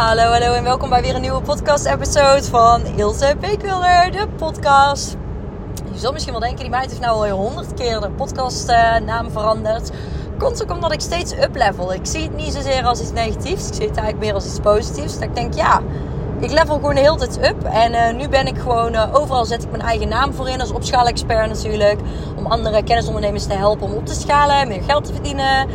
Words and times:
Hallo, 0.00 0.22
hallo 0.22 0.52
en 0.52 0.64
welkom 0.64 0.88
bij 0.88 1.02
weer 1.02 1.14
een 1.14 1.20
nieuwe 1.20 1.42
podcast-episode 1.42 2.42
van 2.42 2.84
Ilse 2.96 3.36
Beekwilder, 3.40 4.10
de 4.10 4.28
podcast. 4.36 5.16
Je 5.92 5.98
zult 5.98 6.12
misschien 6.12 6.32
wel 6.32 6.42
denken, 6.42 6.60
die 6.60 6.70
meid 6.70 6.88
heeft 6.88 7.00
nou 7.00 7.30
al 7.30 7.36
honderd 7.36 7.74
keer 7.74 8.00
de 8.00 8.10
podcastnaam 8.10 9.30
veranderd. 9.30 9.90
Komt 10.38 10.62
ook 10.62 10.70
omdat 10.70 10.92
ik 10.92 11.00
steeds 11.00 11.32
uplevel. 11.32 11.92
Ik 11.92 12.06
zie 12.06 12.22
het 12.22 12.36
niet 12.36 12.52
zozeer 12.52 12.84
als 12.84 13.00
iets 13.00 13.12
negatiefs, 13.12 13.68
ik 13.68 13.74
zie 13.74 13.86
het 13.86 13.96
eigenlijk 13.96 14.18
meer 14.18 14.34
als 14.34 14.46
iets 14.46 14.60
positiefs. 14.60 15.14
Dat 15.14 15.22
ik 15.22 15.34
denk, 15.34 15.54
ja, 15.54 15.80
ik 16.38 16.50
level 16.50 16.74
gewoon 16.74 16.94
de 16.94 17.00
hele 17.00 17.16
tijd 17.16 17.38
up. 17.48 17.64
En 17.64 17.92
uh, 17.92 18.12
nu 18.12 18.28
ben 18.28 18.46
ik 18.46 18.58
gewoon, 18.58 18.94
uh, 18.94 19.14
overal 19.14 19.44
zet 19.44 19.62
ik 19.62 19.70
mijn 19.70 19.82
eigen 19.82 20.08
naam 20.08 20.32
voor 20.32 20.48
in 20.48 20.60
als 20.60 20.72
opschaalexpert 20.72 21.48
natuurlijk. 21.48 22.00
Om 22.36 22.46
andere 22.46 22.82
kennisondernemers 22.82 23.46
te 23.46 23.54
helpen 23.54 23.86
om 23.86 23.92
op 23.92 24.06
te 24.06 24.14
schalen, 24.14 24.68
meer 24.68 24.82
geld 24.82 25.04
te 25.04 25.12
verdienen 25.12 25.68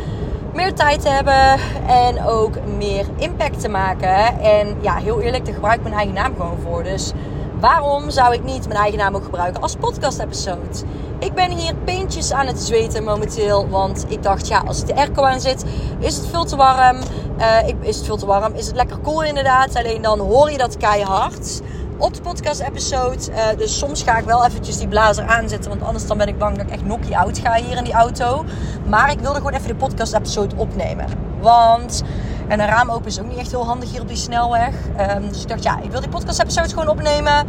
meer 0.56 0.74
tijd 0.74 1.00
te 1.02 1.08
hebben 1.08 1.58
en 1.86 2.24
ook 2.24 2.54
meer 2.76 3.06
impact 3.16 3.60
te 3.60 3.68
maken. 3.68 4.40
En 4.40 4.76
ja, 4.80 4.96
heel 4.96 5.20
eerlijk, 5.20 5.44
daar 5.44 5.54
gebruik 5.54 5.76
ik 5.76 5.82
mijn 5.82 5.94
eigen 5.94 6.14
naam 6.14 6.34
gewoon 6.36 6.58
voor. 6.62 6.82
Dus 6.82 7.12
waarom 7.60 8.10
zou 8.10 8.34
ik 8.34 8.44
niet 8.44 8.68
mijn 8.68 8.80
eigen 8.80 8.98
naam 8.98 9.14
ook 9.16 9.24
gebruiken 9.24 9.62
als 9.62 9.74
podcast-episode? 9.74 10.84
Ik 11.18 11.34
ben 11.34 11.50
hier 11.50 11.74
pintjes 11.74 12.32
aan 12.32 12.46
het 12.46 12.60
zweten 12.60 13.04
momenteel. 13.04 13.68
Want 13.68 14.04
ik 14.08 14.22
dacht, 14.22 14.48
ja, 14.48 14.62
als 14.66 14.78
het 14.78 14.86
de 14.86 14.94
airco 14.94 15.22
aan 15.22 15.40
zit, 15.40 15.64
is 15.98 16.16
het 16.16 16.26
veel 16.26 16.44
te 16.44 16.56
warm. 16.56 16.96
Uh, 17.38 17.68
is 17.80 17.96
het 17.96 18.04
veel 18.04 18.16
te 18.16 18.26
warm? 18.26 18.54
Is 18.54 18.66
het 18.66 18.76
lekker 18.76 18.98
koel 18.98 19.12
cool 19.12 19.24
inderdaad? 19.24 19.76
Alleen 19.76 20.02
dan 20.02 20.18
hoor 20.18 20.50
je 20.50 20.58
dat 20.58 20.76
keihard 20.76 21.60
op 21.98 22.14
de 22.14 22.20
podcast-episode. 22.20 23.18
Uh, 23.30 23.58
dus 23.58 23.78
soms 23.78 24.02
ga 24.02 24.18
ik 24.18 24.24
wel 24.24 24.44
eventjes 24.44 24.78
die 24.78 24.88
blazer 24.88 25.26
aanzetten. 25.26 25.70
Want 25.70 25.82
anders 25.82 26.06
dan 26.06 26.18
ben 26.18 26.28
ik 26.28 26.38
bang 26.38 26.56
dat 26.56 26.66
ik 26.66 26.72
echt 26.72 26.84
nokkie 26.84 27.18
out 27.18 27.38
ga 27.38 27.54
hier 27.54 27.76
in 27.76 27.84
die 27.84 27.92
auto. 27.92 28.44
Maar 28.86 29.10
ik 29.10 29.20
wilde 29.20 29.36
gewoon 29.36 29.52
even 29.52 29.68
de 29.68 29.74
podcast-episode 29.74 30.56
opnemen. 30.56 31.06
Want... 31.40 32.02
En 32.48 32.60
een 32.60 32.66
raam 32.66 32.90
open 32.90 33.06
is 33.06 33.20
ook 33.20 33.28
niet 33.28 33.38
echt 33.38 33.50
heel 33.50 33.66
handig 33.66 33.90
hier 33.90 34.00
op 34.00 34.08
die 34.08 34.16
snelweg. 34.16 34.74
Um, 35.16 35.28
dus 35.28 35.42
ik 35.42 35.48
dacht, 35.48 35.62
ja, 35.62 35.80
ik 35.82 35.90
wil 35.90 36.00
die 36.00 36.08
podcast-episode 36.08 36.68
gewoon 36.68 36.88
opnemen. 36.88 37.46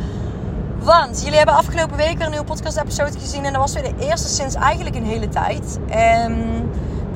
Want 0.80 1.22
jullie 1.24 1.38
hebben 1.38 1.56
afgelopen 1.56 1.98
week 1.98 2.18
weer 2.18 2.26
een 2.26 2.32
nieuwe 2.32 2.46
podcast-episode 2.46 3.20
gezien. 3.20 3.46
En 3.46 3.54
dat 3.54 3.62
was 3.62 3.74
weer 3.74 3.84
de 3.84 4.06
eerste 4.06 4.28
sinds 4.28 4.56
eigenlijk 4.56 4.96
een 4.96 5.06
hele 5.06 5.30
tijd. 5.30 5.80
En 5.88 6.34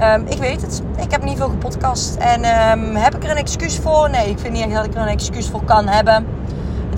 um, 0.01 0.25
ik 0.27 0.37
weet 0.37 0.61
het. 0.61 0.81
Ik 0.97 1.11
heb 1.11 1.23
niet 1.23 1.37
veel 1.37 1.49
gepodcast. 1.49 2.15
En 2.15 2.71
um, 2.71 2.95
heb 2.95 3.15
ik 3.15 3.23
er 3.23 3.29
een 3.29 3.37
excuus 3.37 3.77
voor? 3.77 4.09
Nee, 4.09 4.29
ik 4.29 4.39
vind 4.39 4.53
niet 4.53 4.63
echt 4.63 4.73
dat 4.73 4.85
ik 4.85 4.95
er 4.95 5.01
een 5.01 5.07
excuus 5.07 5.49
voor 5.49 5.63
kan 5.63 5.87
hebben. 5.87 6.25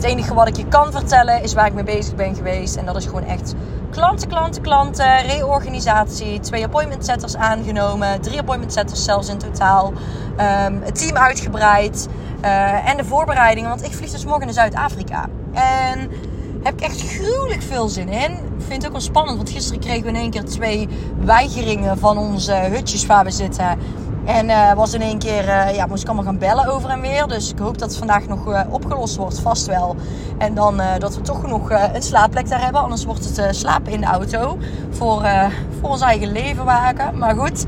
Het 0.04 0.12
enige 0.12 0.34
wat 0.34 0.48
ik 0.48 0.58
je 0.58 0.68
kan 0.68 0.92
vertellen 0.92 1.44
is 1.44 1.54
waar 1.54 1.66
ik 1.66 1.74
mee 1.74 1.84
bezig 1.84 2.16
ben 2.16 2.36
geweest. 2.36 2.76
En 2.76 2.86
dat 2.86 2.96
is 2.96 3.06
gewoon 3.06 3.24
echt 3.24 3.54
klanten, 3.92 4.28
klanten, 4.28 4.62
klanten, 4.62 5.22
reorganisatie. 5.22 6.40
Twee 6.40 6.64
appointment 6.64 7.06
setters 7.06 7.36
aangenomen. 7.36 8.22
Drie 8.22 8.40
appointment 8.40 8.74
setters 8.74 9.04
zelfs 9.04 9.30
in 9.30 9.38
totaal. 9.38 9.88
Um, 9.88 10.82
het 10.82 10.96
team 10.96 11.18
uitgebreid. 11.18 12.08
Uh, 12.46 12.90
en 12.90 12.98
de 12.98 13.06
voorbereidingen. 13.06 13.70
Want 13.70 13.84
ik 13.84 13.94
vlieg 13.94 14.12
dus 14.12 14.26
morgen 14.26 14.46
naar 14.46 14.54
Zuid-Afrika. 14.54 15.30
En 15.54 16.12
heb 16.64 16.74
ik 16.74 16.82
echt 16.82 17.02
gruwelijk 17.02 17.62
veel 17.62 17.88
zin 17.88 18.10
in. 18.10 18.32
Ik 18.32 18.40
vind 18.68 18.74
het 18.74 18.86
ook 18.86 18.92
wel 18.92 19.02
spannend. 19.02 19.38
Want 19.38 19.50
gisteren 19.50 19.80
kregen 19.80 20.04
we 20.04 20.10
in 20.10 20.16
één 20.16 20.30
keer 20.30 20.46
twee 20.46 20.88
weigeringen 21.20 21.98
van 21.98 22.18
onze 22.18 22.54
hutjes 22.54 23.06
waar 23.06 23.24
we 23.24 23.32
zitten. 23.32 23.78
En 24.26 24.50
uh, 24.50 24.74
was 24.74 24.94
in 24.94 25.02
één 25.02 25.20
keer, 25.20 25.48
uh, 25.48 25.76
ja, 25.76 25.86
moest 25.86 26.02
ik 26.02 26.08
allemaal 26.08 26.26
gaan 26.26 26.38
bellen 26.38 26.68
over 26.68 26.90
en 26.90 27.02
weer. 27.02 27.28
Dus 27.28 27.52
ik 27.52 27.60
hoop 27.60 27.78
dat 27.78 27.90
het 27.90 27.98
vandaag 27.98 28.28
nog 28.28 28.48
uh, 28.48 28.62
opgelost 28.70 29.16
wordt, 29.16 29.40
vast 29.40 29.66
wel. 29.66 29.96
En 30.38 30.54
dan 30.54 30.82
dat 31.00 31.16
we 31.16 31.22
toch 31.22 31.40
genoeg 31.40 31.70
een 31.70 32.02
slaapplek 32.02 32.50
daar 32.50 32.64
hebben. 32.64 32.82
Anders 32.82 33.06
wordt 33.06 33.36
het 33.36 33.56
slapen 33.56 33.92
in 33.92 34.02
de 34.02 34.08
auto. 34.08 34.58
Voor, 34.90 35.26
voor 35.80 35.90
ons 35.90 36.02
eigen 36.02 36.32
leven 36.32 36.66
waken. 36.66 37.18
Maar 37.18 37.36
goed, 37.36 37.66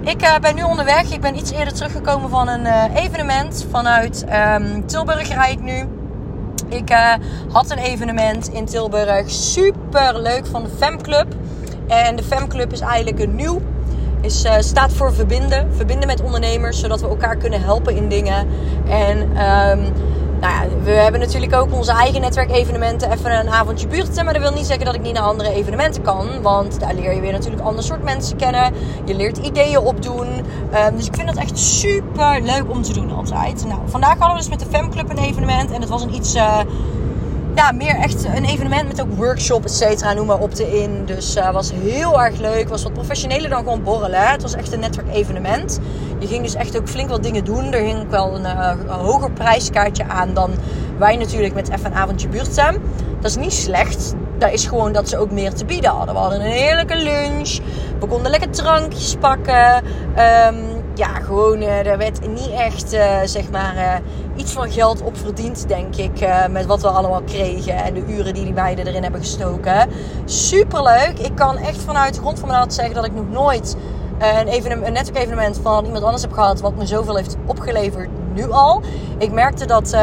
ik 0.00 0.38
ben 0.40 0.54
nu 0.54 0.62
onderweg. 0.62 1.12
Ik 1.12 1.20
ben 1.20 1.36
iets 1.36 1.50
eerder 1.50 1.74
teruggekomen 1.74 2.30
van 2.30 2.48
een 2.48 2.66
evenement. 2.94 3.66
Vanuit 3.70 4.24
um, 4.58 4.86
Tilburg 4.86 5.28
rijd 5.28 5.52
ik 5.52 5.62
nu. 5.62 5.95
Ik 6.68 6.96
had 7.52 7.70
een 7.70 7.78
evenement 7.78 8.48
in 8.48 8.64
Tilburg. 8.64 9.30
Super 9.30 10.20
leuk 10.20 10.46
van 10.46 10.62
de 10.62 10.68
Femclub. 10.76 11.26
En 11.86 12.16
de 12.16 12.22
Femclub 12.22 12.72
is 12.72 12.80
eigenlijk 12.80 13.18
een 13.18 13.34
nieuw 13.34 13.60
is, 14.20 14.44
uh, 14.44 14.54
staat 14.58 14.92
voor 14.92 15.14
verbinden. 15.14 15.74
Verbinden 15.74 16.06
met 16.06 16.22
ondernemers, 16.22 16.80
zodat 16.80 17.00
we 17.00 17.08
elkaar 17.08 17.36
kunnen 17.36 17.60
helpen 17.60 17.96
in 17.96 18.08
dingen. 18.08 18.46
En 18.88 19.18
um, 19.18 19.92
nou 20.40 20.52
ja, 20.52 20.76
we 20.82 20.90
hebben 20.90 21.20
natuurlijk 21.20 21.54
ook 21.54 21.72
onze 21.72 21.92
eigen 21.92 22.20
netwerkevenementen. 22.20 23.12
Even 23.12 23.38
een 23.38 23.50
avondje 23.50 23.86
buurten. 23.86 24.24
Maar 24.24 24.34
dat 24.34 24.42
wil 24.42 24.52
niet 24.52 24.66
zeggen 24.66 24.84
dat 24.84 24.94
ik 24.94 25.02
niet 25.02 25.12
naar 25.12 25.22
andere 25.22 25.52
evenementen 25.52 26.02
kan. 26.02 26.42
Want 26.42 26.80
daar 26.80 26.94
leer 26.94 27.14
je 27.14 27.20
weer 27.20 27.32
natuurlijk 27.32 27.62
ander 27.62 27.84
soort 27.84 28.02
mensen 28.02 28.36
kennen. 28.36 28.72
Je 29.04 29.14
leert 29.14 29.36
ideeën 29.36 29.78
opdoen. 29.78 30.28
Um, 30.28 30.96
dus 30.96 31.06
ik 31.06 31.14
vind 31.14 31.26
dat 31.26 31.36
echt 31.36 31.58
super 31.58 32.40
leuk 32.42 32.70
om 32.70 32.82
te 32.82 32.92
doen 32.92 33.12
altijd. 33.12 33.64
Nou, 33.66 33.80
vandaag 33.84 34.18
hadden 34.18 34.30
we 34.30 34.36
dus 34.36 34.48
met 34.48 34.60
de 34.60 34.66
Femclub 34.66 35.10
een 35.10 35.18
evenement. 35.18 35.70
En 35.70 35.80
het 35.80 35.88
was 35.88 36.02
een 36.02 36.14
iets... 36.14 36.34
Uh, 36.34 36.58
ja, 37.56 37.72
meer 37.72 37.96
echt 37.96 38.24
een 38.24 38.44
evenement 38.44 38.88
met 38.88 39.00
ook 39.00 39.14
workshop, 39.16 39.64
et 39.64 39.72
cetera, 39.72 40.12
noem 40.12 40.26
maar 40.26 40.38
op 40.38 40.54
te 40.54 40.80
in. 40.82 41.02
Dus 41.04 41.36
uh, 41.36 41.50
was 41.50 41.72
heel 41.74 42.22
erg 42.22 42.38
leuk. 42.38 42.68
Was 42.68 42.82
wat 42.82 42.92
professioneler 42.92 43.50
dan 43.50 43.58
gewoon 43.58 43.82
borrelen. 43.82 44.28
Het 44.28 44.42
was 44.42 44.54
echt 44.54 44.72
een 44.72 44.80
netwerkevenement. 44.80 45.80
Je 46.18 46.26
ging 46.26 46.42
dus 46.42 46.54
echt 46.54 46.78
ook 46.78 46.88
flink 46.88 47.08
wat 47.08 47.22
dingen 47.22 47.44
doen. 47.44 47.72
Er 47.72 47.80
hing 47.80 48.00
ook 48.00 48.10
wel 48.10 48.34
een, 48.34 48.44
een 48.44 48.88
hoger 48.88 49.30
prijskaartje 49.30 50.04
aan 50.08 50.34
dan 50.34 50.50
wij 50.98 51.16
natuurlijk 51.16 51.54
met 51.54 51.70
even 51.70 51.86
een 51.86 51.98
avondje 51.98 52.28
buurtstem. 52.28 52.82
Dat 53.20 53.30
is 53.30 53.36
niet 53.36 53.52
slecht. 53.52 54.14
Dat 54.38 54.52
is 54.52 54.66
gewoon 54.66 54.92
dat 54.92 55.08
ze 55.08 55.18
ook 55.18 55.30
meer 55.30 55.54
te 55.54 55.64
bieden 55.64 55.90
hadden. 55.90 56.14
We 56.14 56.20
hadden 56.20 56.40
een 56.40 56.50
heerlijke 56.50 56.96
lunch. 56.96 57.58
We 58.00 58.06
konden 58.06 58.30
lekker 58.30 58.50
drankjes 58.50 59.16
pakken. 59.20 59.76
Um, 59.76 60.75
ja, 60.98 61.08
gewoon, 61.08 61.60
uh, 61.60 61.86
er 61.86 61.98
werd 61.98 62.28
niet 62.28 62.50
echt, 62.50 62.94
uh, 62.94 63.20
zeg 63.24 63.50
maar, 63.50 63.76
uh, 63.76 63.94
iets 64.36 64.52
van 64.52 64.70
geld 64.70 65.02
op 65.02 65.16
verdiend, 65.16 65.68
denk 65.68 65.96
ik. 65.96 66.28
met 66.50 66.66
wat 66.66 66.82
we 66.82 66.88
allemaal 66.88 67.22
kregen 67.22 67.74
en 67.74 67.94
de 67.94 68.04
uren 68.08 68.34
die 68.34 68.44
die 68.44 68.52
meiden 68.52 68.86
erin 68.86 69.02
hebben 69.02 69.20
gestoken. 69.20 69.88
Super 70.24 70.82
leuk. 70.82 71.18
Ik 71.18 71.34
kan 71.34 71.56
echt 71.56 71.82
vanuit 71.82 72.14
de 72.14 72.20
grond 72.20 72.38
van 72.38 72.48
mijn 72.48 72.60
hart 72.60 72.74
zeggen 72.74 72.94
dat 72.94 73.04
ik 73.04 73.14
nog 73.14 73.30
nooit 73.30 73.76
een, 74.18 74.48
evenement, 74.48 74.86
een 74.86 74.92
netwerkevenement 74.92 75.58
van 75.62 75.84
iemand 75.84 76.04
anders 76.04 76.22
heb 76.22 76.32
gehad. 76.32 76.60
wat 76.60 76.76
me 76.76 76.86
zoveel 76.86 77.16
heeft 77.16 77.36
opgeleverd 77.46 78.08
nu 78.34 78.50
al. 78.50 78.82
Ik 79.18 79.32
merkte 79.32 79.66
dat 79.66 79.96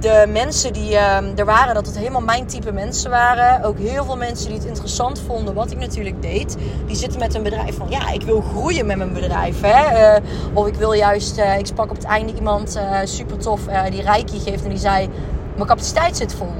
de 0.00 0.26
mensen 0.28 0.72
die 0.72 0.92
uh, 0.92 1.38
er 1.38 1.44
waren, 1.44 1.74
dat 1.74 1.86
het 1.86 1.98
helemaal 1.98 2.20
mijn 2.20 2.46
type 2.46 2.72
mensen 2.72 3.10
waren. 3.10 3.64
Ook 3.64 3.78
heel 3.78 4.04
veel 4.04 4.16
mensen 4.16 4.46
die 4.46 4.56
het 4.56 4.66
interessant 4.66 5.20
vonden 5.26 5.54
wat 5.54 5.70
ik 5.70 5.78
natuurlijk 5.78 6.22
deed. 6.22 6.56
Die 6.86 6.96
zitten 6.96 7.18
met 7.18 7.34
een 7.34 7.42
bedrijf 7.42 7.76
van, 7.76 7.86
ja, 7.90 8.10
ik 8.10 8.22
wil 8.22 8.40
groeien 8.40 8.86
met 8.86 8.96
mijn 8.96 9.12
bedrijf. 9.12 9.60
Hè? 9.60 10.16
Uh, 10.16 10.24
of 10.54 10.66
ik 10.66 10.74
wil 10.74 10.92
juist, 10.92 11.38
uh, 11.38 11.58
ik 11.58 11.66
sprak 11.66 11.90
op 11.90 11.96
het 11.96 12.04
einde 12.04 12.34
iemand 12.34 12.76
eh, 12.76 12.98
super 13.04 13.38
tof 13.38 13.60
die 13.90 14.02
Reiki 14.02 14.38
geeft. 14.38 14.64
En 14.64 14.70
die 14.70 14.78
zei, 14.78 15.08
mijn 15.54 15.68
capaciteit 15.68 16.16
zit 16.16 16.34
vol. 16.34 16.52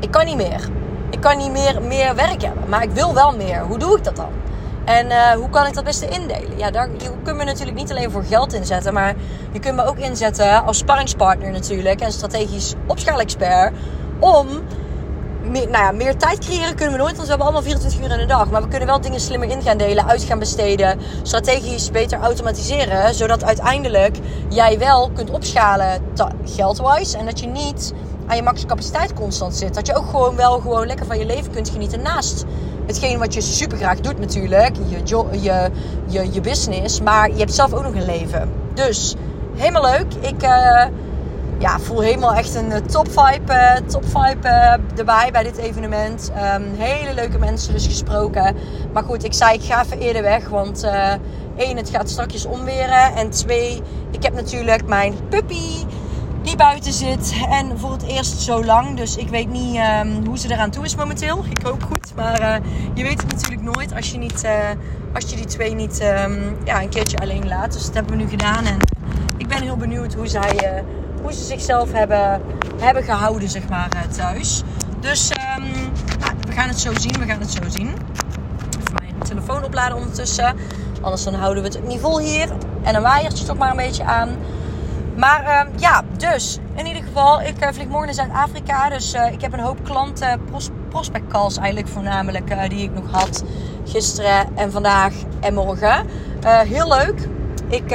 Ik 0.00 0.10
kan 0.10 0.24
niet 0.24 0.36
meer. 0.36 0.68
Ik 1.10 1.20
kan 1.20 1.38
niet 1.38 1.50
meer, 1.50 1.82
meer 1.82 2.14
werk 2.14 2.42
hebben. 2.42 2.68
Maar 2.68 2.82
ik 2.82 2.90
wil 2.90 3.14
wel 3.14 3.36
meer. 3.36 3.60
Hoe 3.60 3.78
doe 3.78 3.96
ik 3.96 4.04
dat 4.04 4.16
dan? 4.16 4.30
En 4.98 5.06
uh, 5.06 5.30
hoe 5.30 5.50
kan 5.50 5.66
ik 5.66 5.74
dat 5.74 5.84
beste 5.84 6.08
indelen? 6.08 6.58
Ja, 6.58 6.70
daar 6.70 6.88
kunt 7.22 7.36
me 7.36 7.44
natuurlijk 7.44 7.76
niet 7.76 7.90
alleen 7.90 8.10
voor 8.10 8.24
geld 8.24 8.52
inzetten, 8.52 8.92
maar 8.92 9.14
je 9.52 9.58
kunt 9.58 9.76
me 9.76 9.84
ook 9.84 9.98
inzetten 9.98 10.64
als 10.64 10.78
sparringspartner 10.78 11.50
natuurlijk 11.50 12.00
en 12.00 12.12
strategisch 12.12 12.74
opschaalexpert 12.86 13.72
om 14.18 14.46
meer, 15.42 15.70
nou 15.70 15.96
meer 15.96 16.16
tijd 16.16 16.38
creëren 16.38 16.74
kunnen 16.74 16.92
we 16.92 16.98
nooit, 16.98 17.16
want 17.16 17.22
we 17.22 17.28
hebben 17.28 17.46
allemaal 17.46 17.62
24 17.62 18.00
uur 18.00 18.12
in 18.12 18.18
de 18.18 18.26
dag. 18.26 18.50
Maar 18.50 18.62
we 18.62 18.68
kunnen 18.68 18.88
wel 18.88 19.00
dingen 19.00 19.20
slimmer 19.20 19.50
in 19.50 19.62
gaan 19.62 19.78
delen, 19.78 20.06
uit 20.06 20.22
gaan 20.22 20.38
besteden, 20.38 20.98
strategisch 21.22 21.90
beter 21.90 22.18
automatiseren, 22.20 23.14
zodat 23.14 23.44
uiteindelijk 23.44 24.18
jij 24.48 24.78
wel 24.78 25.10
kunt 25.10 25.30
opschalen 25.30 26.02
geldwise 26.44 27.18
en 27.18 27.24
dat 27.24 27.40
je 27.40 27.46
niet 27.46 27.92
aan 28.26 28.36
je 28.36 28.42
max 28.42 28.66
capaciteit 28.66 29.14
constant 29.14 29.54
zit. 29.54 29.74
Dat 29.74 29.86
je 29.86 29.94
ook 29.96 30.06
gewoon 30.10 30.36
wel 30.36 30.58
gewoon 30.58 30.86
lekker 30.86 31.06
van 31.06 31.18
je 31.18 31.26
leven 31.26 31.52
kunt 31.52 31.68
genieten 31.68 32.02
naast 32.02 32.44
hetgeen 32.90 33.18
wat 33.18 33.34
je 33.34 33.40
super 33.40 33.78
graag 33.78 34.00
doet 34.00 34.18
natuurlijk. 34.18 34.76
Je, 34.88 34.98
je, 35.40 35.70
je, 36.06 36.32
je 36.32 36.40
business. 36.40 37.00
Maar 37.00 37.30
je 37.30 37.38
hebt 37.38 37.54
zelf 37.54 37.72
ook 37.72 37.82
nog 37.82 37.94
een 37.94 38.04
leven. 38.04 38.50
Dus 38.74 39.14
helemaal 39.54 39.82
leuk. 39.82 40.14
Ik 40.20 40.42
uh, 40.42 40.84
ja, 41.58 41.78
voel 41.78 42.00
helemaal 42.00 42.34
echt 42.34 42.54
een 42.54 42.72
eh, 42.72 42.80
top 42.80 43.08
vibe, 43.08 43.52
uh, 43.52 43.74
top 43.88 44.04
vibe 44.04 44.48
erbij 44.96 45.28
bij 45.32 45.42
dit 45.42 45.56
evenement. 45.56 46.32
Um, 46.54 46.64
hele 46.76 47.14
leuke 47.14 47.38
mensen 47.38 47.72
dus 47.72 47.86
gesproken. 47.86 48.56
Maar 48.92 49.02
goed, 49.02 49.24
ik 49.24 49.32
zei 49.32 49.54
ik 49.54 49.62
ga 49.62 49.82
even 49.84 49.98
eerder 49.98 50.22
weg. 50.22 50.48
Want 50.48 50.90
één, 51.56 51.76
het 51.76 51.90
gaat 51.90 52.10
straks 52.10 52.46
omweren. 52.46 53.14
En 53.14 53.30
twee, 53.30 53.82
ik 54.10 54.22
heb 54.22 54.34
natuurlijk 54.34 54.86
mijn 54.86 55.14
puppy 55.28 55.84
die 56.42 56.56
buiten 56.56 56.92
zit. 56.92 57.34
En 57.50 57.78
voor 57.78 57.92
het 57.92 58.02
eerst 58.02 58.40
zo 58.40 58.64
lang. 58.64 58.96
Dus 58.96 59.16
ik 59.16 59.28
weet 59.28 59.48
niet 59.48 59.76
um, 59.76 60.26
hoe 60.26 60.38
ze 60.38 60.52
eraan 60.52 60.70
toe 60.70 60.84
is 60.84 60.96
momenteel. 60.96 61.44
Ik 61.50 61.62
hoop 61.62 61.82
goed. 61.82 62.12
Maar 62.16 62.40
uh, 62.40 62.54
je 62.94 63.02
weet 63.02 63.22
het 63.22 63.32
natuurlijk 63.32 63.62
nooit 63.62 63.94
als 63.94 64.10
je, 64.10 64.18
niet, 64.18 64.44
uh, 64.44 64.50
als 65.14 65.30
je 65.30 65.36
die 65.36 65.44
twee 65.44 65.74
niet 65.74 66.02
um, 66.02 66.56
ja, 66.64 66.82
een 66.82 66.88
keertje 66.88 67.18
alleen 67.18 67.48
laat. 67.48 67.72
Dus 67.72 67.84
dat 67.84 67.94
hebben 67.94 68.16
we 68.16 68.22
nu 68.22 68.28
gedaan. 68.28 68.64
En 68.64 68.76
ik 69.36 69.48
ben 69.48 69.62
heel 69.62 69.76
benieuwd 69.76 70.14
hoe, 70.14 70.26
zij, 70.26 70.54
uh, 70.54 70.82
hoe 71.22 71.32
ze 71.32 71.44
zichzelf 71.44 71.92
hebben, 71.92 72.42
hebben 72.80 73.02
gehouden 73.02 73.48
zeg 73.48 73.68
maar, 73.68 73.88
thuis. 74.16 74.62
Dus 75.00 75.30
um, 75.30 75.64
nou, 76.20 76.32
we 76.46 76.52
gaan 76.52 76.68
het 76.68 76.80
zo 76.80 76.90
zien. 76.94 77.18
We 77.18 77.26
gaan 77.26 77.40
het 77.40 77.50
zo 77.50 77.62
zien. 77.68 77.88
Even 78.78 78.94
mijn 78.94 79.14
telefoon 79.22 79.64
opladen 79.64 79.96
ondertussen. 79.96 80.56
Anders 81.00 81.24
dan 81.24 81.34
houden 81.34 81.62
we 81.62 81.68
het 81.68 82.00
vol 82.00 82.18
hier. 82.18 82.48
En 82.82 82.94
een 82.94 83.02
waaiertje 83.02 83.44
toch 83.44 83.58
maar 83.58 83.70
een 83.70 83.76
beetje 83.76 84.04
aan. 84.04 84.36
Maar 85.16 85.44
ehm, 85.44 85.68
ja, 85.76 86.02
dus 86.16 86.58
in 86.74 86.86
ieder 86.86 87.02
geval, 87.02 87.40
ik 87.40 87.62
uh, 87.62 87.68
vlieg 87.72 87.88
morgen 87.88 88.06
naar 88.06 88.14
Zuid-Afrika. 88.14 88.88
Dus 88.88 89.14
uh, 89.14 89.32
ik 89.32 89.40
heb 89.40 89.52
een 89.52 89.60
hoop 89.60 89.84
klanten, 89.84 90.44
pros 90.44 90.68
prospect 90.88 91.28
calls 91.28 91.56
eigenlijk 91.56 91.88
voornamelijk, 91.88 92.50
uh, 92.50 92.68
die 92.68 92.82
ik 92.82 92.94
nog 92.94 93.10
had 93.10 93.44
gisteren 93.84 94.56
en 94.56 94.72
vandaag 94.72 95.12
en 95.40 95.54
morgen. 95.54 96.06
heel 96.44 96.88
leuk. 96.88 97.28
Ik 97.68 97.90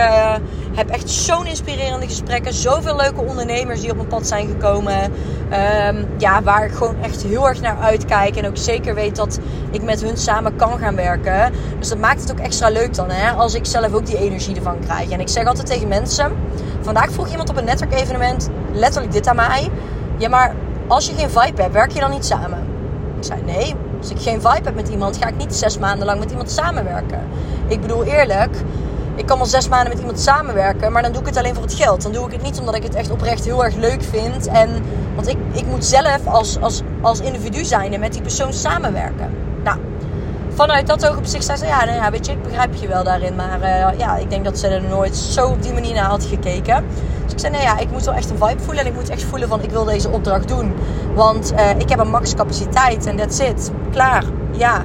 heb 0.75 0.89
echt 0.89 1.09
zo'n 1.09 1.45
inspirerende 1.45 2.07
gesprekken. 2.07 2.53
Zoveel 2.53 2.95
leuke 2.95 3.21
ondernemers 3.21 3.81
die 3.81 3.89
op 3.89 3.95
mijn 3.95 4.07
pad 4.07 4.27
zijn 4.27 4.47
gekomen. 4.47 5.03
Um, 5.03 6.07
ja, 6.17 6.43
waar 6.43 6.65
ik 6.65 6.71
gewoon 6.71 6.95
echt 7.01 7.23
heel 7.23 7.47
erg 7.47 7.61
naar 7.61 7.77
uitkijk. 7.79 8.35
En 8.35 8.47
ook 8.47 8.57
zeker 8.57 8.95
weet 8.95 9.15
dat 9.15 9.39
ik 9.71 9.83
met 9.83 10.01
hun 10.01 10.17
samen 10.17 10.55
kan 10.55 10.79
gaan 10.79 10.95
werken. 10.95 11.53
Dus 11.79 11.89
dat 11.89 11.97
maakt 11.97 12.21
het 12.21 12.31
ook 12.31 12.39
extra 12.39 12.69
leuk 12.69 12.93
dan. 12.93 13.09
Hè? 13.09 13.31
Als 13.31 13.53
ik 13.53 13.65
zelf 13.65 13.93
ook 13.93 14.05
die 14.05 14.17
energie 14.17 14.55
ervan 14.55 14.79
krijg. 14.79 15.09
En 15.09 15.19
ik 15.19 15.29
zeg 15.29 15.45
altijd 15.45 15.67
tegen 15.67 15.87
mensen. 15.87 16.31
Vandaag 16.85 17.11
vroeg 17.11 17.29
iemand 17.29 17.49
op 17.49 17.57
een 17.57 17.65
netwerkevenement 17.65 18.49
letterlijk 18.73 19.13
dit 19.13 19.27
aan 19.27 19.35
mij. 19.35 19.69
Ja, 20.17 20.29
maar 20.29 20.55
als 20.87 21.07
je 21.07 21.13
geen 21.13 21.29
vibe 21.29 21.61
hebt, 21.61 21.73
werk 21.73 21.91
je 21.91 21.99
dan 21.99 22.11
niet 22.11 22.25
samen? 22.25 22.59
Ik 23.17 23.23
zei 23.23 23.41
nee. 23.45 23.75
Als 23.97 24.09
ik 24.09 24.19
geen 24.19 24.41
vibe 24.41 24.63
heb 24.63 24.75
met 24.75 24.87
iemand, 24.87 25.17
ga 25.17 25.27
ik 25.27 25.37
niet 25.37 25.55
zes 25.55 25.79
maanden 25.79 26.05
lang 26.05 26.19
met 26.19 26.29
iemand 26.29 26.51
samenwerken. 26.51 27.19
Ik 27.67 27.81
bedoel 27.81 28.03
eerlijk, 28.03 28.55
ik 29.15 29.25
kan 29.25 29.37
wel 29.37 29.47
zes 29.47 29.69
maanden 29.69 29.89
met 29.89 29.99
iemand 29.99 30.19
samenwerken, 30.19 30.91
maar 30.91 31.01
dan 31.01 31.11
doe 31.11 31.21
ik 31.21 31.27
het 31.27 31.37
alleen 31.37 31.53
voor 31.53 31.63
het 31.63 31.73
geld. 31.73 32.01
Dan 32.01 32.11
doe 32.11 32.25
ik 32.25 32.31
het 32.31 32.41
niet 32.41 32.59
omdat 32.59 32.75
ik 32.75 32.83
het 32.83 32.95
echt 32.95 33.11
oprecht 33.11 33.45
heel 33.45 33.63
erg 33.63 33.75
leuk 33.75 34.03
vind. 34.03 34.47
En, 34.47 34.69
want 35.15 35.27
ik, 35.27 35.37
ik 35.51 35.65
moet 35.65 35.85
zelf 35.85 36.27
als, 36.27 36.61
als, 36.61 36.81
als 37.01 37.19
individu 37.19 37.63
zijn 37.63 37.93
en 37.93 37.99
met 37.99 38.13
die 38.13 38.21
persoon 38.21 38.53
samenwerken. 38.53 39.29
Nou, 39.63 39.77
vanuit 40.55 40.87
dat 40.87 41.07
oog 41.07 41.17
op 41.17 41.25
zich 41.25 41.43
zei 41.43 41.57
ze, 41.57 41.65
ja, 41.65 41.85
nou 41.85 41.97
ja, 41.97 42.11
weet 42.11 42.25
je, 42.25 42.31
ik 42.31 42.43
begrijp 42.43 42.73
je 42.75 42.87
wel 42.87 43.03
daarin. 43.03 43.35
Maar 43.35 43.59
uh, 43.59 43.99
ja, 43.99 44.17
ik 44.17 44.29
denk 44.29 44.45
dat 44.45 44.59
ze 44.59 44.67
er 44.67 44.81
nooit 44.81 45.15
zo 45.15 45.47
op 45.47 45.61
die 45.61 45.73
manier 45.73 45.93
naar 45.93 46.03
had 46.05 46.25
gekeken. 46.25 46.85
Dus 47.23 47.33
ik 47.33 47.39
zei, 47.39 47.51
nee 47.51 47.61
ja, 47.61 47.77
ik 47.77 47.91
moet 47.91 48.05
wel 48.05 48.13
echt 48.13 48.29
een 48.29 48.37
vibe 48.37 48.61
voelen. 48.61 48.83
En 48.83 48.89
ik 48.89 48.95
moet 48.95 49.09
echt 49.09 49.23
voelen 49.23 49.47
van, 49.47 49.63
ik 49.63 49.69
wil 49.69 49.83
deze 49.83 50.09
opdracht 50.09 50.47
doen. 50.47 50.73
Want 51.13 51.53
uh, 51.53 51.69
ik 51.77 51.89
heb 51.89 51.99
een 51.99 52.09
max 52.09 52.33
capaciteit 52.33 53.05
en 53.05 53.15
that's 53.15 53.39
it. 53.39 53.71
Klaar, 53.91 54.23
ja. 54.51 54.83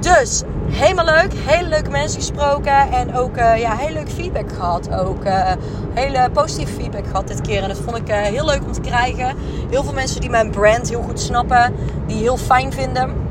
Dus, 0.00 0.42
helemaal 0.70 1.04
leuk. 1.04 1.32
Hele 1.34 1.68
leuke 1.68 1.90
mensen 1.90 2.20
gesproken. 2.20 2.90
En 2.90 3.16
ook 3.16 3.36
uh, 3.36 3.56
ja, 3.56 3.76
heel 3.76 3.92
leuk 3.92 4.10
feedback 4.10 4.52
gehad. 4.52 4.94
Ook 4.94 5.22
hele 5.94 6.30
positieve 6.32 6.72
feedback 6.72 7.06
gehad 7.06 7.28
dit 7.28 7.40
keer. 7.40 7.62
En 7.62 7.68
dat 7.68 7.78
vond 7.84 7.96
ik 7.96 8.08
heel 8.08 8.44
leuk 8.44 8.62
om 8.64 8.72
te 8.72 8.80
krijgen. 8.80 9.36
Heel 9.70 9.82
veel 9.82 9.92
mensen 9.92 10.20
die 10.20 10.30
mijn 10.30 10.50
brand 10.50 10.88
heel 10.88 11.02
goed 11.02 11.20
snappen. 11.20 11.74
Die 12.06 12.16
heel 12.16 12.36
fijn 12.36 12.72
vinden. 12.72 13.27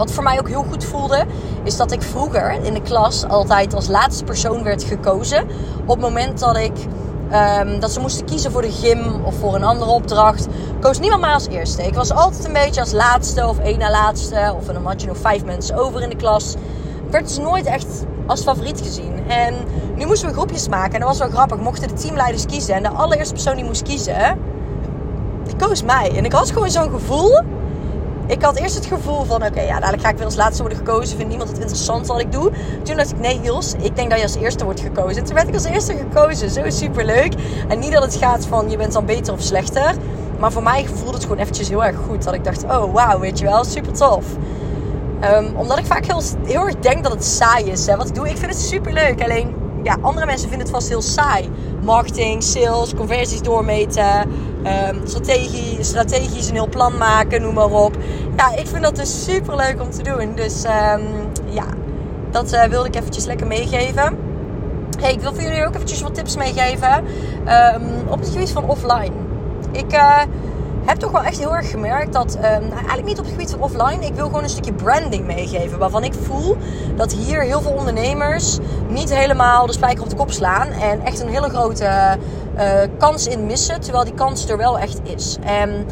Wat 0.00 0.12
voor 0.12 0.22
mij 0.22 0.38
ook 0.38 0.48
heel 0.48 0.64
goed 0.70 0.84
voelde, 0.84 1.24
is 1.62 1.76
dat 1.76 1.92
ik 1.92 2.02
vroeger 2.02 2.50
in 2.62 2.74
de 2.74 2.82
klas 2.82 3.24
altijd 3.28 3.74
als 3.74 3.88
laatste 3.88 4.24
persoon 4.24 4.62
werd 4.62 4.82
gekozen. 4.82 5.46
Op 5.82 5.88
het 5.88 6.00
moment 6.00 6.38
dat 6.38 6.56
ik 6.56 6.72
Um, 7.32 7.80
dat 7.80 7.90
ze 7.90 8.00
moesten 8.00 8.26
kiezen 8.26 8.52
voor 8.52 8.62
de 8.62 8.72
gym 8.72 9.24
of 9.24 9.34
voor 9.34 9.54
een 9.54 9.64
andere 9.64 9.90
opdracht. 9.90 10.46
Koos 10.80 10.98
niemand 10.98 11.20
mij 11.20 11.32
als 11.32 11.48
eerste. 11.48 11.82
Ik 11.82 11.94
was 11.94 12.12
altijd 12.12 12.44
een 12.44 12.52
beetje 12.52 12.80
als 12.80 12.92
laatste 12.92 13.46
of 13.46 13.58
één 13.58 13.78
na 13.78 13.90
laatste. 13.90 14.54
Of 14.56 14.64
dan 14.64 14.86
had 14.86 15.00
je 15.00 15.06
nog 15.06 15.16
vijf 15.16 15.44
mensen 15.44 15.76
over 15.76 16.02
in 16.02 16.08
de 16.08 16.16
klas. 16.16 16.54
Ik 17.04 17.10
werd 17.10 17.28
dus 17.28 17.38
nooit 17.38 17.66
echt 17.66 17.86
als 18.26 18.42
favoriet 18.42 18.80
gezien. 18.80 19.28
En 19.28 19.54
nu 19.96 20.06
moesten 20.06 20.28
we 20.28 20.34
groepjes 20.34 20.68
maken. 20.68 20.92
En 20.92 21.00
dat 21.00 21.08
was 21.08 21.18
wel 21.18 21.28
grappig. 21.28 21.58
Mochten 21.58 21.88
de 21.88 21.94
teamleiders 21.94 22.46
kiezen. 22.46 22.74
En 22.74 22.82
de 22.82 22.88
allereerste 22.88 23.34
persoon 23.34 23.56
die 23.56 23.64
moest 23.64 23.82
kiezen, 23.82 24.38
die 25.44 25.56
koos 25.56 25.82
mij. 25.82 26.16
En 26.16 26.24
ik 26.24 26.32
had 26.32 26.50
gewoon 26.50 26.70
zo'n 26.70 26.90
gevoel 26.90 27.40
ik 28.30 28.42
had 28.42 28.56
eerst 28.56 28.74
het 28.74 28.86
gevoel 28.86 29.24
van, 29.24 29.44
oké, 29.44 29.60
ja, 29.60 29.78
dadelijk 29.78 30.02
ga 30.02 30.08
ik 30.08 30.16
weer 30.16 30.24
als 30.24 30.36
laatste 30.36 30.62
worden 30.62 30.78
gekozen. 30.78 31.16
Vindt 31.16 31.28
niemand 31.28 31.50
het 31.50 31.58
interessant 31.58 32.06
wat 32.06 32.20
ik 32.20 32.32
doe? 32.32 32.50
Toen 32.82 32.96
dacht 32.96 33.10
ik, 33.10 33.18
nee 33.18 33.40
Jos, 33.40 33.74
ik 33.80 33.96
denk 33.96 34.10
dat 34.10 34.18
je 34.18 34.24
als 34.24 34.36
eerste 34.36 34.64
wordt 34.64 34.80
gekozen. 34.80 35.24
Toen 35.24 35.34
werd 35.34 35.48
ik 35.48 35.54
als 35.54 35.64
eerste 35.64 35.96
gekozen. 35.96 36.50
Zo 36.50 36.62
super 36.66 37.04
leuk. 37.04 37.34
En 37.68 37.78
niet 37.78 37.92
dat 37.92 38.02
het 38.02 38.14
gaat 38.14 38.46
van, 38.46 38.70
je 38.70 38.76
bent 38.76 38.92
dan 38.92 39.04
beter 39.04 39.32
of 39.32 39.40
slechter. 39.40 39.94
Maar 40.38 40.52
voor 40.52 40.62
mij 40.62 40.86
voelde 40.94 41.12
het 41.12 41.22
gewoon 41.22 41.38
eventjes 41.38 41.68
heel 41.68 41.84
erg 41.84 41.96
goed. 42.08 42.24
Dat 42.24 42.34
ik 42.34 42.44
dacht, 42.44 42.64
oh 42.64 42.92
wauw, 42.92 43.18
weet 43.20 43.38
je 43.38 43.44
wel, 43.44 43.64
super 43.64 43.92
tof. 43.92 44.24
Um, 45.34 45.56
omdat 45.56 45.78
ik 45.78 45.86
vaak 45.86 46.06
heel, 46.06 46.22
heel 46.44 46.66
erg 46.66 46.74
denk 46.74 47.02
dat 47.02 47.12
het 47.12 47.24
saai 47.24 47.64
is. 47.64 47.86
Hè. 47.86 47.96
Wat 47.96 48.08
ik 48.08 48.14
doe, 48.14 48.28
ik 48.28 48.36
vind 48.36 48.52
het 48.52 48.60
super 48.60 48.92
leuk. 48.92 49.22
Alleen, 49.22 49.54
ja, 49.82 49.96
andere 50.00 50.26
mensen 50.26 50.48
vinden 50.48 50.66
het 50.66 50.76
vast 50.76 50.88
heel 50.88 51.02
saai. 51.02 51.50
Marketing, 51.82 52.42
sales, 52.42 52.94
conversies 52.94 53.42
doormeten, 53.42 54.30
um, 54.88 55.00
strategie, 55.04 55.78
strategisch 55.80 56.48
een 56.48 56.54
heel 56.54 56.68
plan 56.68 56.98
maken, 56.98 57.42
noem 57.42 57.54
maar 57.54 57.70
op. 57.70 57.96
Ja, 58.36 58.56
ik 58.56 58.66
vind 58.66 58.82
dat 58.82 58.96
dus 58.96 59.24
super 59.24 59.56
leuk 59.56 59.80
om 59.80 59.90
te 59.90 60.02
doen. 60.02 60.34
Dus 60.34 60.64
um, 60.64 61.02
ja, 61.44 61.66
dat 62.30 62.52
uh, 62.52 62.62
wilde 62.62 62.88
ik 62.88 62.94
eventjes 62.96 63.24
lekker 63.24 63.46
meegeven. 63.46 64.18
Hey, 65.00 65.12
ik 65.12 65.20
wil 65.20 65.34
voor 65.34 65.42
jullie 65.42 65.66
ook 65.66 65.74
eventjes 65.74 66.00
wat 66.00 66.14
tips 66.14 66.36
meegeven 66.36 67.04
um, 67.74 68.08
op 68.08 68.18
het 68.20 68.28
gebied 68.28 68.50
van 68.50 68.68
offline. 68.68 69.12
Ik... 69.72 69.92
Uh, 69.92 70.22
heb 70.84 70.98
toch 70.98 71.10
wel 71.10 71.22
echt 71.22 71.38
heel 71.38 71.56
erg 71.56 71.70
gemerkt 71.70 72.12
dat, 72.12 72.34
um, 72.34 72.42
nou, 72.42 72.72
eigenlijk 72.72 73.04
niet 73.04 73.18
op 73.18 73.24
het 73.24 73.32
gebied 73.32 73.50
van 73.50 73.60
offline, 73.60 74.06
ik 74.06 74.14
wil 74.14 74.26
gewoon 74.26 74.42
een 74.42 74.48
stukje 74.48 74.72
branding 74.72 75.26
meegeven. 75.26 75.78
Waarvan 75.78 76.04
ik 76.04 76.14
voel 76.14 76.56
dat 76.96 77.12
hier 77.12 77.42
heel 77.42 77.60
veel 77.60 77.72
ondernemers 77.72 78.58
niet 78.88 79.14
helemaal 79.14 79.66
de 79.66 79.72
spijker 79.72 80.02
op 80.02 80.10
de 80.10 80.16
kop 80.16 80.30
slaan. 80.30 80.68
En 80.68 81.00
echt 81.00 81.20
een 81.20 81.28
hele 81.28 81.48
grote 81.48 82.18
uh, 82.56 82.62
kans 82.98 83.26
in 83.26 83.46
missen, 83.46 83.80
terwijl 83.80 84.04
die 84.04 84.14
kans 84.14 84.48
er 84.48 84.56
wel 84.56 84.78
echt 84.78 85.00
is. 85.02 85.36
En 85.42 85.86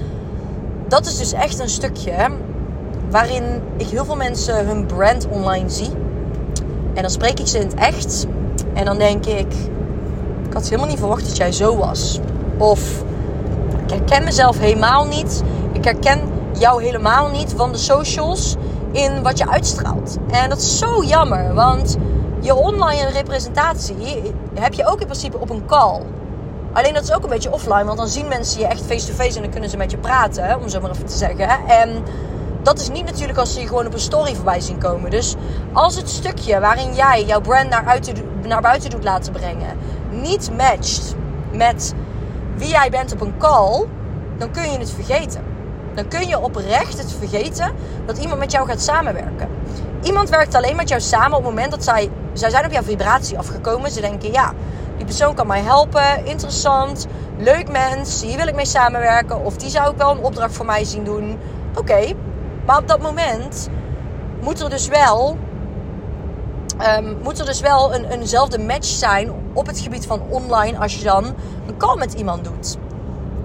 dat 0.88 1.06
is 1.06 1.18
dus 1.18 1.32
echt 1.32 1.58
een 1.58 1.68
stukje 1.68 2.30
waarin 3.10 3.62
ik 3.76 3.86
heel 3.86 4.04
veel 4.04 4.16
mensen 4.16 4.66
hun 4.66 4.86
brand 4.86 5.28
online 5.28 5.68
zie. 5.70 5.90
En 6.94 7.02
dan 7.02 7.10
spreek 7.10 7.40
ik 7.40 7.46
ze 7.46 7.58
in 7.58 7.66
het 7.66 7.74
echt. 7.74 8.26
En 8.74 8.84
dan 8.84 8.98
denk 8.98 9.26
ik, 9.26 9.52
ik 10.46 10.52
had 10.52 10.64
helemaal 10.64 10.88
niet 10.88 10.98
verwacht 10.98 11.26
dat 11.26 11.36
jij 11.36 11.52
zo 11.52 11.76
was. 11.76 12.20
Of 12.58 13.02
ik 13.84 13.90
herken 13.90 14.24
mezelf 14.24 14.58
helemaal 14.58 15.06
niet. 15.06 15.42
Ik 15.72 15.84
herken 15.84 16.20
jou 16.58 16.82
helemaal 16.84 17.28
niet 17.28 17.52
van 17.56 17.72
de 17.72 17.78
socials 17.78 18.56
in 18.92 19.22
wat 19.22 19.38
je 19.38 19.48
uitstraalt. 19.48 20.16
En 20.30 20.48
dat 20.48 20.58
is 20.58 20.78
zo 20.78 21.04
jammer, 21.04 21.54
want 21.54 21.96
je 22.40 22.54
online 22.54 23.10
representatie 23.10 24.22
heb 24.54 24.74
je 24.74 24.86
ook 24.86 25.00
in 25.00 25.06
principe 25.06 25.38
op 25.38 25.50
een 25.50 25.66
call. 25.66 26.02
Alleen 26.72 26.94
dat 26.94 27.02
is 27.02 27.12
ook 27.12 27.22
een 27.22 27.28
beetje 27.28 27.52
offline, 27.52 27.84
want 27.84 27.98
dan 27.98 28.08
zien 28.08 28.28
mensen 28.28 28.60
je 28.60 28.66
echt 28.66 28.80
face-to-face 28.80 29.36
en 29.36 29.42
dan 29.42 29.50
kunnen 29.50 29.70
ze 29.70 29.76
met 29.76 29.90
je 29.90 29.98
praten, 29.98 30.60
om 30.60 30.68
zo 30.68 30.80
maar 30.80 30.90
even 30.90 31.06
te 31.06 31.16
zeggen. 31.16 31.48
En 31.68 32.04
dat 32.62 32.80
is 32.80 32.88
niet 32.88 33.04
natuurlijk 33.04 33.38
als 33.38 33.54
ze 33.54 33.60
je 33.60 33.66
gewoon 33.66 33.86
op 33.86 33.92
een 33.92 34.00
story 34.00 34.34
voorbij 34.34 34.60
zien 34.60 34.78
komen. 34.78 35.10
Dus 35.10 35.34
als 35.72 35.96
het 35.96 36.08
stukje 36.08 36.60
waarin 36.60 36.94
jij 36.94 37.24
jouw 37.24 37.40
brand 37.40 37.68
naar, 37.68 38.00
naar 38.42 38.60
buiten 38.60 38.90
doet 38.90 39.04
laten 39.04 39.32
brengen 39.32 39.76
niet 40.10 40.50
matcht 40.56 41.14
met 41.52 41.94
wie 42.56 42.68
jij 42.68 42.90
bent 42.90 43.12
op 43.12 43.20
een 43.20 43.36
call, 43.38 43.86
dan 44.38 44.50
kun 44.50 44.70
je 44.70 44.78
het 44.78 44.90
vergeten. 44.90 45.42
Dan 45.94 46.08
kun 46.08 46.28
je 46.28 46.38
oprecht 46.38 46.98
het 46.98 47.12
vergeten 47.18 47.72
dat 48.06 48.18
iemand 48.18 48.38
met 48.38 48.52
jou 48.52 48.66
gaat 48.66 48.80
samenwerken. 48.80 49.48
Iemand 50.02 50.28
werkt 50.28 50.54
alleen 50.54 50.76
met 50.76 50.88
jou 50.88 51.00
samen 51.00 51.38
op 51.38 51.44
het 51.44 51.54
moment 51.54 51.70
dat 51.70 51.84
zij, 51.84 52.10
zij 52.32 52.50
zijn 52.50 52.64
op 52.64 52.72
jouw 52.72 52.82
vibratie 52.82 53.38
afgekomen. 53.38 53.90
Ze 53.90 54.00
denken, 54.00 54.32
ja, 54.32 54.52
persoon 55.08 55.34
kan 55.34 55.46
mij 55.46 55.60
helpen, 55.60 56.26
interessant, 56.26 57.06
leuk 57.36 57.70
mens, 57.70 58.22
hier 58.22 58.36
wil 58.36 58.46
ik 58.46 58.54
mee 58.54 58.66
samenwerken. 58.66 59.44
Of 59.44 59.56
die 59.56 59.70
zou 59.70 59.90
ik 59.90 59.96
wel 59.96 60.10
een 60.10 60.22
opdracht 60.22 60.54
voor 60.54 60.66
mij 60.66 60.84
zien 60.84 61.04
doen. 61.04 61.38
Oké, 61.76 62.14
maar 62.66 62.78
op 62.78 62.88
dat 62.88 63.00
moment 63.00 63.68
moet 64.42 64.60
er 64.60 64.70
dus 64.70 64.88
wel, 64.88 65.36
um, 66.98 67.18
moet 67.22 67.38
er 67.38 67.46
dus 67.46 67.60
wel 67.60 67.94
een, 67.94 68.04
eenzelfde 68.04 68.58
match 68.58 68.86
zijn 68.86 69.32
op 69.52 69.66
het 69.66 69.80
gebied 69.80 70.06
van 70.06 70.22
online 70.28 70.78
als 70.78 70.98
je 70.98 71.04
dan 71.04 71.24
een 71.66 71.76
call 71.76 71.96
met 71.96 72.12
iemand 72.12 72.44
doet. 72.44 72.76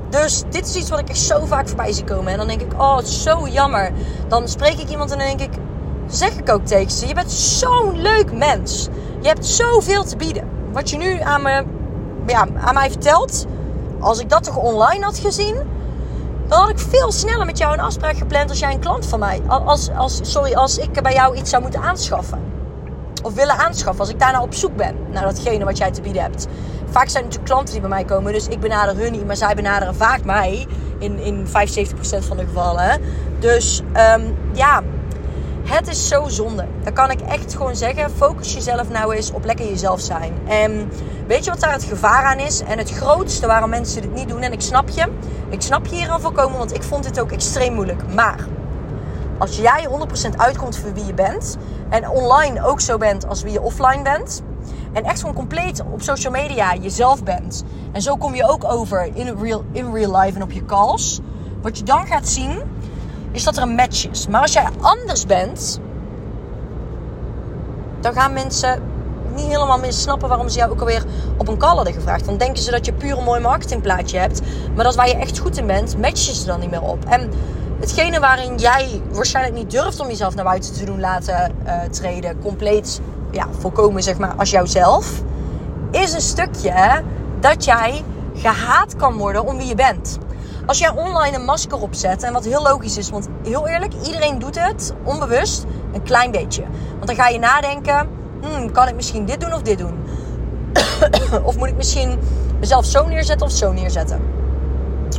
Dus 0.09 0.43
dit 0.49 0.65
is 0.65 0.75
iets 0.75 0.89
wat 0.89 0.99
ik 0.99 1.09
echt 1.09 1.19
zo 1.19 1.45
vaak 1.45 1.67
voorbij 1.67 1.91
zie 1.91 2.03
komen. 2.03 2.31
En 2.31 2.37
dan 2.37 2.47
denk 2.47 2.61
ik, 2.61 2.73
oh, 2.73 2.97
het 2.97 3.07
is 3.07 3.23
zo 3.23 3.47
jammer. 3.47 3.91
Dan 4.27 4.47
spreek 4.47 4.77
ik 4.77 4.89
iemand 4.89 5.11
en 5.11 5.17
dan 5.17 5.27
denk 5.27 5.41
ik, 5.41 5.59
zeg 6.07 6.37
ik 6.37 6.49
ook 6.49 6.65
tegen 6.65 6.91
ze, 6.91 7.07
je 7.07 7.13
bent 7.13 7.31
zo'n 7.31 8.01
leuk 8.01 8.33
mens. 8.33 8.87
Je 9.21 9.27
hebt 9.27 9.45
zoveel 9.45 10.03
te 10.03 10.15
bieden. 10.15 10.62
Wat 10.73 10.89
je 10.89 10.97
nu 10.97 11.19
aan, 11.21 11.41
me, 11.41 11.63
ja, 12.27 12.47
aan 12.55 12.73
mij 12.73 12.89
vertelt, 12.89 13.45
als 13.99 14.19
ik 14.19 14.29
dat 14.29 14.43
toch 14.43 14.57
online 14.57 15.03
had 15.03 15.17
gezien, 15.17 15.55
dan 16.47 16.59
had 16.59 16.69
ik 16.69 16.79
veel 16.79 17.11
sneller 17.11 17.45
met 17.45 17.57
jou 17.57 17.73
een 17.73 17.79
afspraak 17.79 18.17
gepland 18.17 18.49
als 18.49 18.59
jij 18.59 18.73
een 18.73 18.79
klant 18.79 19.05
van 19.05 19.19
mij. 19.19 19.41
Als, 19.47 19.89
als, 19.97 20.19
sorry, 20.21 20.53
als 20.53 20.77
ik 20.77 21.01
bij 21.01 21.13
jou 21.13 21.35
iets 21.35 21.49
zou 21.49 21.61
moeten 21.61 21.81
aanschaffen 21.81 22.53
of 23.23 23.33
willen 23.33 23.57
aanschaffen. 23.57 23.99
Als 23.99 24.09
ik 24.09 24.19
daarna 24.19 24.41
op 24.41 24.53
zoek 24.53 24.75
ben 24.75 24.95
naar 25.11 25.23
datgene 25.23 25.65
wat 25.65 25.77
jij 25.77 25.91
te 25.91 26.01
bieden 26.01 26.21
hebt. 26.21 26.47
Vaak 26.89 27.09
zijn 27.09 27.23
het 27.23 27.33
natuurlijk 27.33 27.45
klanten 27.45 27.71
die 27.73 27.81
bij 27.81 27.89
mij 27.89 28.03
komen. 28.03 28.33
Dus 28.33 28.47
ik 28.47 28.59
benader 28.59 28.97
hun 28.97 29.11
niet. 29.11 29.25
Maar 29.25 29.35
zij 29.35 29.55
benaderen 29.55 29.95
vaak 29.95 30.23
mij. 30.23 30.67
In, 30.99 31.19
in 31.19 31.45
75% 31.47 31.49
van 32.19 32.37
de 32.37 32.45
gevallen. 32.45 33.01
Dus 33.39 33.81
um, 34.15 34.37
ja, 34.53 34.81
het 35.63 35.87
is 35.87 36.07
zo 36.07 36.27
zonde. 36.27 36.67
Dan 36.83 36.93
kan 36.93 37.11
ik 37.11 37.21
echt 37.21 37.55
gewoon 37.55 37.75
zeggen. 37.75 38.11
Focus 38.11 38.53
jezelf 38.53 38.89
nou 38.89 39.15
eens 39.15 39.31
op 39.31 39.45
lekker 39.45 39.65
jezelf 39.65 39.99
zijn. 39.99 40.33
En 40.47 40.91
weet 41.27 41.43
je 41.43 41.49
wat 41.49 41.59
daar 41.59 41.73
het 41.73 41.83
gevaar 41.83 42.23
aan 42.23 42.39
is? 42.39 42.61
En 42.61 42.77
het 42.77 42.89
grootste 42.89 43.47
waarom 43.47 43.69
mensen 43.69 44.01
dit 44.01 44.13
niet 44.13 44.29
doen. 44.29 44.41
En 44.41 44.51
ik 44.51 44.61
snap 44.61 44.89
je. 44.89 45.07
Ik 45.49 45.61
snap 45.61 45.85
je 45.85 45.95
hier 45.95 46.09
aan 46.09 46.21
voorkomen. 46.21 46.57
Want 46.57 46.75
ik 46.75 46.83
vond 46.83 47.03
dit 47.03 47.19
ook 47.19 47.31
extreem 47.31 47.73
moeilijk. 47.73 48.13
Maar 48.13 48.47
als 49.37 49.57
jij 49.57 49.87
100% 50.33 50.37
uitkomt 50.37 50.77
voor 50.77 50.93
wie 50.93 51.05
je 51.05 51.13
bent 51.13 51.57
en 51.89 52.09
online 52.09 52.65
ook 52.65 52.81
zo 52.81 52.97
bent 52.97 53.27
als 53.27 53.43
wie 53.43 53.51
je 53.51 53.61
offline 53.61 54.01
bent 54.01 54.41
En 54.93 55.03
echt 55.03 55.19
gewoon 55.19 55.35
compleet 55.35 55.81
op 55.91 56.01
social 56.01 56.31
media 56.31 56.75
jezelf 56.75 57.23
bent. 57.23 57.63
En 57.91 58.01
zo 58.01 58.15
kom 58.15 58.35
je 58.35 58.49
ook 58.49 58.63
over 58.63 59.09
in 59.13 59.37
real, 59.41 59.63
in 59.71 59.93
real 59.93 60.19
life 60.19 60.35
en 60.35 60.43
op 60.43 60.51
je 60.51 60.65
calls. 60.65 61.19
Wat 61.61 61.77
je 61.77 61.83
dan 61.83 62.05
gaat 62.05 62.27
zien, 62.27 62.61
is 63.33 63.43
dat 63.43 63.57
er 63.57 63.63
een 63.63 63.75
match 63.75 64.09
is. 64.09 64.27
Maar 64.27 64.41
als 64.41 64.53
jij 64.53 64.67
anders 64.81 65.25
bent, 65.25 65.79
dan 67.99 68.13
gaan 68.13 68.33
mensen 68.33 68.81
niet 69.35 69.45
helemaal 69.45 69.79
meer 69.79 69.93
snappen 69.93 70.29
waarom 70.29 70.49
ze 70.49 70.57
jou 70.57 70.71
ook 70.71 70.79
alweer 70.79 71.03
op 71.37 71.47
een 71.47 71.57
call 71.57 71.75
hadden 71.75 71.93
gevraagd. 71.93 72.25
Dan 72.25 72.37
denken 72.37 72.63
ze 72.63 72.71
dat 72.71 72.85
je 72.85 72.93
puur 72.93 73.17
een 73.17 73.23
mooi 73.23 73.41
marketingplaatje 73.41 74.17
hebt. 74.17 74.41
Maar 74.75 74.83
dat 74.83 74.95
waar 74.95 75.07
je 75.07 75.15
echt 75.15 75.39
goed 75.39 75.57
in 75.57 75.67
bent, 75.67 75.97
matchen 75.97 76.35
ze 76.35 76.45
dan 76.45 76.59
niet 76.59 76.69
meer 76.69 76.81
op. 76.81 77.05
En 77.05 77.31
hetgene 77.79 78.19
waarin 78.19 78.57
jij 78.57 79.01
waarschijnlijk 79.11 79.55
niet 79.55 79.71
durft 79.71 79.99
om 79.99 80.07
jezelf 80.07 80.35
naar 80.35 80.45
buiten 80.45 80.73
te 80.73 80.85
doen 80.85 80.99
laten 80.99 81.51
uh, 81.65 81.81
treden, 81.81 82.39
compleet 82.39 83.01
ja, 83.31 83.47
voorkomen 83.59 84.03
zeg 84.03 84.17
maar 84.17 84.33
als 84.35 84.49
jouzelf, 84.49 85.21
is 85.91 86.13
een 86.13 86.21
stukje 86.21 87.03
dat 87.39 87.65
jij 87.65 88.03
gehaat 88.35 88.95
kan 88.95 89.17
worden 89.17 89.45
om 89.45 89.57
wie 89.57 89.67
je 89.67 89.75
bent. 89.75 90.17
Als 90.65 90.79
jij 90.79 90.89
online 90.89 91.37
een 91.37 91.45
masker 91.45 91.81
opzet, 91.81 92.23
en 92.23 92.33
wat 92.33 92.45
heel 92.45 92.61
logisch 92.61 92.97
is, 92.97 93.09
want 93.09 93.27
heel 93.43 93.67
eerlijk, 93.67 93.93
iedereen 94.05 94.39
doet 94.39 94.59
het 94.59 94.93
onbewust 95.03 95.65
een 95.93 96.03
klein 96.03 96.31
beetje. 96.31 96.63
Want 96.93 97.07
dan 97.07 97.15
ga 97.15 97.27
je 97.27 97.39
nadenken, 97.39 98.09
hmm, 98.41 98.71
kan 98.71 98.87
ik 98.87 98.95
misschien 98.95 99.25
dit 99.25 99.41
doen 99.41 99.53
of 99.53 99.61
dit 99.61 99.77
doen? 99.77 99.93
of 101.47 101.57
moet 101.57 101.67
ik 101.67 101.75
misschien 101.75 102.19
mezelf 102.59 102.85
zo 102.85 103.07
neerzetten 103.07 103.47
of 103.47 103.53
zo 103.53 103.71
neerzetten? 103.71 104.21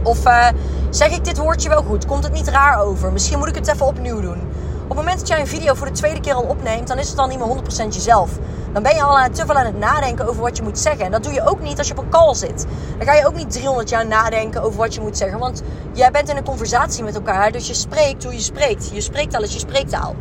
Of 0.02 0.26
uh, 0.26 0.48
zeg 0.90 1.10
ik 1.10 1.24
dit 1.24 1.38
woordje 1.38 1.68
wel 1.68 1.82
goed? 1.82 2.06
Komt 2.06 2.24
het 2.24 2.32
niet 2.32 2.48
raar 2.48 2.80
over? 2.80 3.12
Misschien 3.12 3.38
moet 3.38 3.48
ik 3.48 3.54
het 3.54 3.68
even 3.68 3.86
opnieuw 3.86 4.20
doen. 4.20 4.38
Op 4.84 4.90
het 4.90 4.98
moment 4.98 5.18
dat 5.18 5.28
jij 5.28 5.40
een 5.40 5.46
video 5.46 5.74
voor 5.74 5.86
de 5.86 5.92
tweede 5.92 6.20
keer 6.20 6.34
al 6.34 6.42
opneemt, 6.42 6.88
dan 6.88 6.98
is 6.98 7.08
het 7.08 7.16
dan 7.16 7.28
niet 7.28 7.38
meer 7.38 7.86
100% 7.88 7.94
jezelf. 7.94 8.30
Dan 8.72 8.82
ben 8.82 8.94
je 8.94 9.02
al 9.02 9.30
te 9.30 9.46
veel 9.46 9.54
aan 9.54 9.66
het 9.66 9.78
nadenken 9.78 10.28
over 10.28 10.42
wat 10.42 10.56
je 10.56 10.62
moet 10.62 10.78
zeggen. 10.78 11.04
En 11.04 11.10
dat 11.10 11.22
doe 11.22 11.32
je 11.32 11.46
ook 11.46 11.60
niet 11.60 11.78
als 11.78 11.88
je 11.88 11.96
op 11.96 12.04
een 12.04 12.10
call 12.10 12.34
zit. 12.34 12.66
Dan 12.98 13.06
ga 13.06 13.14
je 13.14 13.26
ook 13.26 13.34
niet 13.34 13.50
300 13.50 13.88
jaar 13.88 14.06
nadenken 14.06 14.62
over 14.62 14.78
wat 14.78 14.94
je 14.94 15.00
moet 15.00 15.16
zeggen. 15.16 15.38
Want 15.38 15.62
jij 15.92 16.10
bent 16.10 16.28
in 16.28 16.36
een 16.36 16.44
conversatie 16.44 17.04
met 17.04 17.14
elkaar, 17.14 17.52
dus 17.52 17.66
je 17.66 17.74
spreekt 17.74 18.24
hoe 18.24 18.32
je 18.32 18.40
spreekt. 18.40 18.90
Je 18.92 19.00
spreekt 19.00 19.34
al 19.34 19.42
eens 19.42 19.52
je 19.52 19.58
spreektaal. 19.58 20.14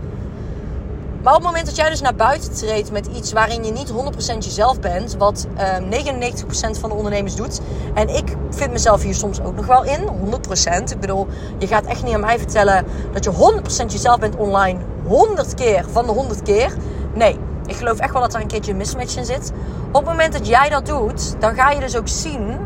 Maar 1.23 1.33
op 1.33 1.39
het 1.39 1.47
moment 1.47 1.65
dat 1.65 1.75
jij 1.75 1.89
dus 1.89 2.01
naar 2.01 2.15
buiten 2.15 2.53
treedt 2.53 2.91
met 2.91 3.07
iets 3.15 3.31
waarin 3.31 3.63
je 3.63 3.71
niet 3.71 3.91
100% 3.91 4.37
jezelf 4.37 4.79
bent, 4.79 5.15
wat 5.17 5.47
uh, 5.57 5.75
ehm, 5.75 5.89
99% 5.89 6.79
van 6.79 6.89
de 6.89 6.95
ondernemers 6.95 7.35
doet, 7.35 7.61
en 7.93 8.09
ik 8.09 8.35
vind 8.49 8.71
mezelf 8.71 9.01
hier 9.01 9.15
soms 9.15 9.41
ook 9.41 9.55
nog 9.55 9.65
wel 9.65 9.83
in, 9.83 9.99
100%. 9.99 10.91
Ik 10.91 10.99
bedoel, 10.99 11.27
je 11.57 11.67
gaat 11.67 11.85
echt 11.85 12.03
niet 12.03 12.13
aan 12.13 12.19
mij 12.19 12.37
vertellen 12.39 12.85
dat 13.11 13.23
je 13.23 13.31
100% 13.31 13.91
jezelf 13.91 14.19
bent 14.19 14.35
online, 14.35 14.79
100 15.07 15.53
keer 15.53 15.85
van 15.91 16.05
de 16.05 16.11
100 16.11 16.41
keer. 16.41 16.73
Nee, 17.13 17.39
ik 17.65 17.75
geloof 17.75 17.99
echt 17.99 18.13
wel 18.13 18.21
dat 18.21 18.33
er 18.33 18.41
een 18.41 18.47
keertje 18.47 18.71
een 18.71 18.77
mismatch 18.77 19.15
in 19.15 19.25
zit. 19.25 19.51
Op 19.87 19.93
het 19.93 20.05
moment 20.05 20.33
dat 20.33 20.47
jij 20.47 20.69
dat 20.69 20.85
doet, 20.85 21.35
dan 21.39 21.55
ga 21.55 21.71
je 21.71 21.79
dus 21.79 21.97
ook 21.97 22.07
zien 22.07 22.57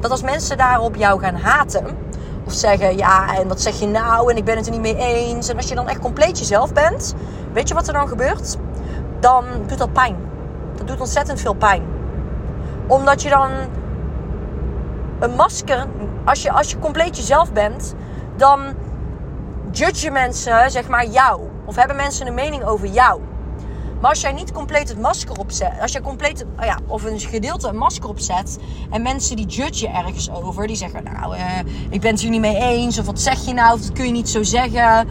dat 0.00 0.10
als 0.10 0.22
mensen 0.22 0.56
daarop 0.56 0.96
jou 0.96 1.20
gaan 1.20 1.36
haten, 1.36 1.84
of 2.46 2.52
zeggen 2.52 2.96
ja, 2.96 3.36
en 3.36 3.48
wat 3.48 3.60
zeg 3.60 3.80
je 3.80 3.86
nou, 3.86 4.30
en 4.30 4.36
ik 4.36 4.44
ben 4.44 4.56
het 4.56 4.66
er 4.66 4.72
niet 4.72 4.80
mee 4.80 4.96
eens, 4.96 5.48
en 5.48 5.56
als 5.56 5.68
je 5.68 5.74
dan 5.74 5.88
echt 5.88 5.98
compleet 5.98 6.38
jezelf 6.38 6.72
bent 6.72 7.14
Weet 7.52 7.68
je 7.68 7.74
wat 7.74 7.86
er 7.86 7.92
dan 7.92 8.08
gebeurt? 8.08 8.56
Dan 9.20 9.44
doet 9.66 9.78
dat 9.78 9.92
pijn. 9.92 10.16
Dat 10.76 10.86
doet 10.86 11.00
ontzettend 11.00 11.40
veel 11.40 11.54
pijn. 11.54 11.82
Omdat 12.86 13.22
je 13.22 13.28
dan 13.28 13.50
een 15.20 15.34
masker, 15.34 15.86
als 16.24 16.42
je, 16.42 16.52
als 16.52 16.70
je 16.70 16.78
compleet 16.78 17.16
jezelf 17.16 17.52
bent, 17.52 17.94
dan 18.36 18.60
judge 19.70 20.10
mensen, 20.10 20.70
zeg 20.70 20.88
maar, 20.88 21.06
jou. 21.06 21.40
Of 21.64 21.76
hebben 21.76 21.96
mensen 21.96 22.26
een 22.26 22.34
mening 22.34 22.64
over 22.64 22.86
jou. 22.86 23.20
Maar 24.00 24.10
als 24.10 24.20
jij 24.20 24.32
niet 24.32 24.52
compleet 24.52 24.88
het 24.88 25.00
masker 25.00 25.38
opzet, 25.38 25.72
als 25.80 25.92
jij 25.92 26.00
compleet, 26.00 26.44
oh 26.58 26.64
ja, 26.64 26.78
of 26.86 27.04
een 27.04 27.20
gedeelte 27.20 27.68
een 27.68 27.76
masker 27.76 28.08
opzet 28.08 28.58
en 28.90 29.02
mensen 29.02 29.36
die 29.36 29.46
judge 29.46 29.86
je 29.86 29.92
ergens 29.92 30.30
over, 30.30 30.66
die 30.66 30.76
zeggen, 30.76 31.04
nou, 31.04 31.36
uh, 31.36 31.58
ik 31.90 32.00
ben 32.00 32.10
het 32.10 32.20
hier 32.20 32.30
niet 32.30 32.40
mee 32.40 32.56
eens, 32.56 32.98
of 32.98 33.06
wat 33.06 33.20
zeg 33.20 33.44
je 33.44 33.52
nou, 33.52 33.74
of 33.74 33.80
dat 33.80 33.92
kun 33.92 34.06
je 34.06 34.12
niet 34.12 34.28
zo 34.28 34.42
zeggen. 34.42 35.08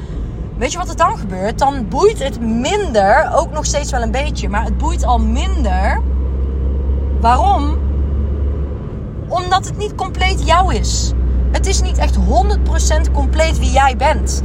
Weet 0.62 0.72
je 0.72 0.78
wat 0.78 0.90
er 0.90 0.96
dan 0.96 1.18
gebeurt? 1.18 1.60
Dan 1.60 1.88
boeit 1.88 2.24
het 2.24 2.42
minder, 2.42 3.32
ook 3.36 3.52
nog 3.52 3.66
steeds 3.66 3.92
wel 3.92 4.02
een 4.02 4.12
beetje, 4.12 4.50
maar 4.50 4.64
het 4.64 4.78
boeit 4.78 5.06
al 5.06 5.20
minder. 5.20 6.02
Waarom? 7.20 7.78
Omdat 9.28 9.66
het 9.66 9.78
niet 9.78 9.96
compleet 9.96 10.46
jou 10.46 10.76
is. 10.76 11.12
Het 11.52 11.66
is 11.66 11.82
niet 11.82 11.98
echt 11.98 12.16
100% 12.16 13.12
compleet 13.14 13.60
wie 13.60 13.72
jij 13.72 13.98
bent. 13.98 14.42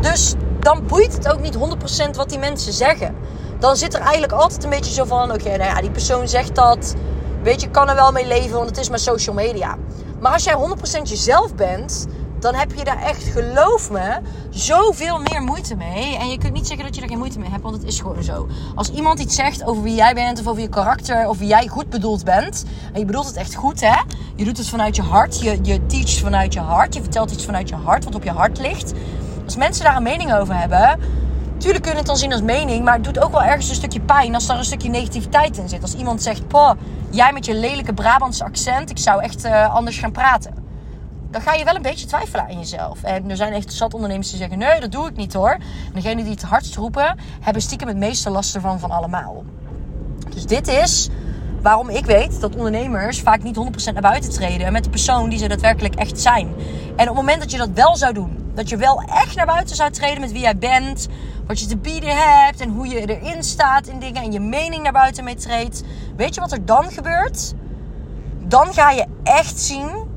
Dus 0.00 0.34
dan 0.60 0.86
boeit 0.86 1.12
het 1.12 1.28
ook 1.28 1.40
niet 1.40 1.56
100% 1.56 2.16
wat 2.16 2.28
die 2.28 2.38
mensen 2.38 2.72
zeggen. 2.72 3.14
Dan 3.58 3.76
zit 3.76 3.94
er 3.94 4.00
eigenlijk 4.00 4.32
altijd 4.32 4.64
een 4.64 4.70
beetje 4.70 4.92
zo 4.92 5.04
van: 5.04 5.32
oké, 5.32 5.56
nou 5.56 5.70
ja, 5.70 5.80
die 5.80 5.90
persoon 5.90 6.28
zegt 6.28 6.54
dat. 6.54 6.94
Weet 7.42 7.60
je, 7.60 7.70
kan 7.70 7.88
er 7.88 7.94
wel 7.94 8.12
mee 8.12 8.26
leven, 8.26 8.56
want 8.56 8.68
het 8.68 8.78
is 8.78 8.88
maar 8.88 8.98
social 8.98 9.34
media. 9.34 9.76
Maar 10.20 10.32
als 10.32 10.44
jij 10.44 10.56
100% 10.98 11.02
jezelf 11.02 11.54
bent, 11.54 12.06
dan 12.40 12.54
heb 12.54 12.72
je 12.74 12.84
daar 12.84 13.02
echt, 13.02 13.22
geloof 13.22 13.90
me, 13.90 14.18
zoveel 14.50 15.18
meer 15.18 15.42
moeite 15.42 15.74
mee. 15.74 16.16
En 16.16 16.30
je 16.30 16.38
kunt 16.38 16.52
niet 16.52 16.66
zeggen 16.66 16.86
dat 16.86 16.94
je 16.94 17.02
er 17.02 17.08
geen 17.08 17.18
moeite 17.18 17.38
mee 17.38 17.50
hebt, 17.50 17.62
want 17.62 17.76
het 17.76 17.84
is 17.84 18.00
gewoon 18.00 18.22
zo. 18.22 18.48
Als 18.74 18.90
iemand 18.90 19.20
iets 19.20 19.34
zegt 19.34 19.64
over 19.64 19.82
wie 19.82 19.94
jij 19.94 20.14
bent 20.14 20.40
of 20.40 20.46
over 20.46 20.62
je 20.62 20.68
karakter 20.68 21.28
of 21.28 21.38
wie 21.38 21.48
jij 21.48 21.68
goed 21.68 21.90
bedoeld 21.90 22.24
bent, 22.24 22.64
en 22.92 22.98
je 22.98 23.04
bedoelt 23.04 23.26
het 23.26 23.36
echt 23.36 23.54
goed, 23.54 23.80
hè? 23.80 24.00
Je 24.36 24.44
doet 24.44 24.58
het 24.58 24.68
vanuit 24.68 24.96
je 24.96 25.02
hart, 25.02 25.40
je, 25.40 25.58
je 25.62 25.86
teacht 25.86 26.18
vanuit 26.18 26.52
je 26.52 26.60
hart, 26.60 26.94
je 26.94 27.00
vertelt 27.00 27.30
iets 27.30 27.44
vanuit 27.44 27.68
je 27.68 27.74
hart, 27.74 28.04
wat 28.04 28.14
op 28.14 28.24
je 28.24 28.30
hart 28.30 28.58
ligt. 28.58 28.92
Als 29.44 29.56
mensen 29.56 29.84
daar 29.84 29.96
een 29.96 30.02
mening 30.02 30.34
over 30.34 30.58
hebben, 30.58 31.00
Tuurlijk 31.58 31.82
kun 31.82 31.92
je 31.92 31.98
het 31.98 32.06
dan 32.06 32.16
zien 32.16 32.32
als 32.32 32.42
mening, 32.42 32.84
maar 32.84 32.94
het 32.94 33.04
doet 33.04 33.20
ook 33.20 33.32
wel 33.32 33.42
ergens 33.42 33.68
een 33.68 33.74
stukje 33.74 34.00
pijn 34.00 34.34
als 34.34 34.48
er 34.48 34.56
een 34.56 34.64
stukje 34.64 34.88
negativiteit 34.88 35.58
in 35.58 35.68
zit. 35.68 35.82
Als 35.82 35.94
iemand 35.94 36.22
zegt, 36.22 36.48
poh, 36.48 36.70
jij 37.10 37.32
met 37.32 37.46
je 37.46 37.54
lelijke 37.54 37.92
Brabantse 37.92 38.44
accent, 38.44 38.90
ik 38.90 38.98
zou 38.98 39.22
echt 39.22 39.44
uh, 39.44 39.74
anders 39.74 39.98
gaan 39.98 40.12
praten 40.12 40.59
dan 41.30 41.40
ga 41.40 41.54
je 41.54 41.64
wel 41.64 41.74
een 41.74 41.82
beetje 41.82 42.06
twijfelen 42.06 42.44
aan 42.44 42.58
jezelf. 42.58 43.02
En 43.02 43.30
er 43.30 43.36
zijn 43.36 43.52
echt 43.52 43.72
zat 43.72 43.94
ondernemers 43.94 44.28
die 44.28 44.38
zeggen: 44.38 44.58
nee, 44.58 44.80
dat 44.80 44.92
doe 44.92 45.08
ik 45.08 45.16
niet 45.16 45.32
hoor. 45.32 45.52
En 45.52 45.92
degene 45.94 46.22
die 46.22 46.32
het 46.32 46.42
hardst 46.42 46.76
roepen, 46.76 47.18
hebben 47.40 47.62
stiekem 47.62 47.88
het 47.88 47.96
meeste 47.96 48.30
last 48.30 48.54
ervan 48.54 48.78
van 48.78 48.90
allemaal. 48.90 49.44
Dus 50.34 50.46
dit 50.46 50.68
is 50.68 51.08
waarom 51.62 51.88
ik 51.88 52.04
weet 52.04 52.40
dat 52.40 52.56
ondernemers 52.56 53.20
vaak 53.20 53.42
niet 53.42 53.56
100% 53.56 53.92
naar 53.92 54.02
buiten 54.02 54.30
treden 54.30 54.72
met 54.72 54.84
de 54.84 54.90
persoon 54.90 55.28
die 55.28 55.38
ze 55.38 55.48
daadwerkelijk 55.48 55.94
echt 55.94 56.20
zijn. 56.20 56.48
En 56.96 57.08
op 57.08 57.16
het 57.16 57.24
moment 57.24 57.40
dat 57.40 57.50
je 57.50 57.58
dat 57.58 57.70
wel 57.74 57.96
zou 57.96 58.12
doen, 58.12 58.50
dat 58.54 58.68
je 58.68 58.76
wel 58.76 59.02
echt 59.02 59.36
naar 59.36 59.46
buiten 59.46 59.76
zou 59.76 59.90
treden 59.90 60.20
met 60.20 60.32
wie 60.32 60.40
jij 60.40 60.58
bent, 60.58 61.08
wat 61.46 61.60
je 61.60 61.66
te 61.66 61.76
bieden 61.76 62.16
hebt 62.16 62.60
en 62.60 62.70
hoe 62.70 62.88
je 62.88 63.16
erin 63.16 63.42
staat 63.42 63.86
in 63.86 63.98
dingen 63.98 64.22
en 64.22 64.32
je 64.32 64.40
mening 64.40 64.82
naar 64.82 64.92
buiten 64.92 65.24
mee 65.24 65.34
treedt, 65.34 65.82
weet 66.16 66.34
je 66.34 66.40
wat 66.40 66.52
er 66.52 66.64
dan 66.64 66.90
gebeurt? 66.90 67.54
Dan 68.38 68.72
ga 68.72 68.90
je 68.90 69.06
echt 69.22 69.60
zien 69.60 70.08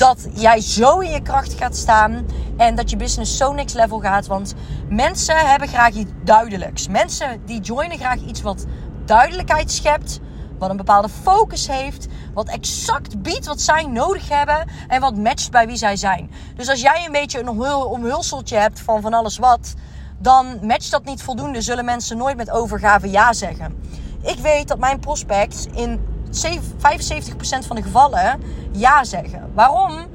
dat 0.00 0.28
jij 0.34 0.60
zo 0.60 0.98
in 0.98 1.10
je 1.10 1.22
kracht 1.22 1.52
gaat 1.52 1.76
staan 1.76 2.26
en 2.56 2.74
dat 2.74 2.90
je 2.90 2.96
business 2.96 3.36
zo 3.36 3.52
next 3.52 3.74
level 3.74 4.00
gaat. 4.00 4.26
Want 4.26 4.54
mensen 4.88 5.36
hebben 5.36 5.68
graag 5.68 5.94
iets 5.94 6.10
duidelijks. 6.24 6.88
Mensen 6.88 7.42
die 7.46 7.60
joinen 7.60 7.98
graag 7.98 8.20
iets 8.20 8.42
wat 8.42 8.66
duidelijkheid 9.04 9.70
schept, 9.70 10.20
wat 10.58 10.70
een 10.70 10.76
bepaalde 10.76 11.08
focus 11.08 11.66
heeft, 11.68 12.06
wat 12.34 12.48
exact 12.48 13.22
biedt 13.22 13.46
wat 13.46 13.60
zij 13.60 13.86
nodig 13.86 14.28
hebben 14.28 14.68
en 14.88 15.00
wat 15.00 15.16
matcht 15.16 15.50
bij 15.50 15.66
wie 15.66 15.76
zij 15.76 15.96
zijn. 15.96 16.30
Dus 16.56 16.68
als 16.68 16.80
jij 16.80 17.04
een 17.06 17.12
beetje 17.12 17.40
een 17.40 17.48
omhulseltje 17.84 18.56
hebt 18.56 18.80
van 18.80 19.00
van 19.00 19.14
alles 19.14 19.38
wat, 19.38 19.74
dan 20.18 20.58
matcht 20.62 20.90
dat 20.90 21.04
niet 21.04 21.22
voldoende, 21.22 21.60
zullen 21.60 21.84
mensen 21.84 22.16
nooit 22.16 22.36
met 22.36 22.50
overgave 22.50 23.10
ja 23.10 23.32
zeggen. 23.32 23.82
Ik 24.22 24.38
weet 24.38 24.68
dat 24.68 24.78
mijn 24.78 25.00
prospects 25.00 25.66
in 25.66 26.09
75% 26.30 27.66
van 27.66 27.76
de 27.76 27.82
gevallen 27.82 28.42
ja 28.72 29.04
zeggen. 29.04 29.50
Waarom? 29.54 30.06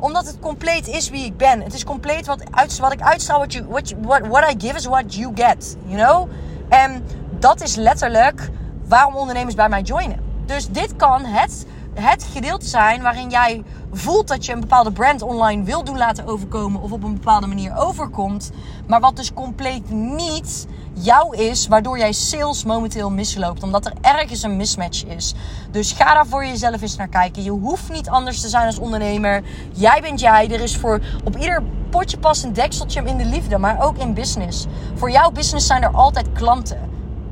Omdat 0.00 0.26
het 0.26 0.38
compleet 0.40 0.88
is 0.88 1.10
wie 1.10 1.24
ik 1.24 1.36
ben. 1.36 1.60
Het 1.62 1.74
is 1.74 1.84
compleet 1.84 2.26
wat, 2.26 2.42
uit, 2.50 2.78
wat 2.78 2.92
ik 2.92 3.00
uitstraal. 3.00 3.38
What, 3.38 3.52
you, 3.52 3.66
what, 4.00 4.20
what, 4.26 4.52
I 4.52 4.66
give 4.66 4.76
is 4.76 4.84
what 4.84 5.14
you 5.14 5.32
get. 5.34 5.76
You 5.86 5.96
know? 5.96 6.28
En 6.68 7.04
dat 7.38 7.62
is 7.62 7.74
letterlijk 7.74 8.50
waarom 8.88 9.14
ondernemers 9.14 9.54
bij 9.54 9.68
mij 9.68 9.82
joinen. 9.82 10.20
Dus 10.46 10.68
dit 10.68 10.96
kan 10.96 11.24
het, 11.24 11.66
het 12.00 12.26
gedeelte 12.32 12.66
zijn 12.66 13.02
waarin 13.02 13.30
jij 13.30 13.62
voelt 13.92 14.28
dat 14.28 14.46
je 14.46 14.52
een 14.52 14.60
bepaalde 14.60 14.92
brand 14.92 15.22
online 15.22 15.62
wil 15.62 15.84
doen 15.84 15.96
laten 15.96 16.26
overkomen. 16.26 16.80
Of 16.80 16.92
op 16.92 17.02
een 17.02 17.14
bepaalde 17.14 17.46
manier 17.46 17.76
overkomt. 17.76 18.50
Maar 18.86 19.00
wat 19.00 19.16
dus 19.16 19.32
compleet 19.32 19.90
niet 19.90 20.66
jou 20.92 21.36
is, 21.36 21.66
waardoor 21.66 21.98
jij 21.98 22.12
sales 22.12 22.64
momenteel 22.64 23.10
misloopt. 23.10 23.62
Omdat 23.62 23.86
er 23.86 23.92
ergens 24.00 24.42
een 24.42 24.56
mismatch 24.56 25.04
is. 25.04 25.34
Dus 25.70 25.92
ga 25.92 26.14
daar 26.14 26.26
voor 26.26 26.46
jezelf 26.46 26.82
eens 26.82 26.96
naar 26.96 27.08
kijken. 27.08 27.42
Je 27.42 27.50
hoeft 27.50 27.90
niet 27.90 28.08
anders 28.08 28.40
te 28.40 28.48
zijn 28.48 28.66
als 28.66 28.78
ondernemer. 28.78 29.42
Jij 29.72 30.00
bent 30.00 30.20
jij. 30.20 30.50
Er 30.50 30.60
is 30.60 30.76
voor 30.76 31.00
op 31.24 31.36
ieder 31.36 31.62
potje 31.90 32.18
past 32.18 32.44
een 32.44 32.52
dekseltje 32.52 33.02
in 33.04 33.16
de 33.16 33.24
liefde, 33.24 33.58
maar 33.58 33.82
ook 33.82 33.98
in 33.98 34.14
business. 34.14 34.66
Voor 34.94 35.10
jouw 35.10 35.30
business 35.30 35.66
zijn 35.66 35.82
er 35.82 35.94
altijd 35.94 36.32
klanten 36.32 36.90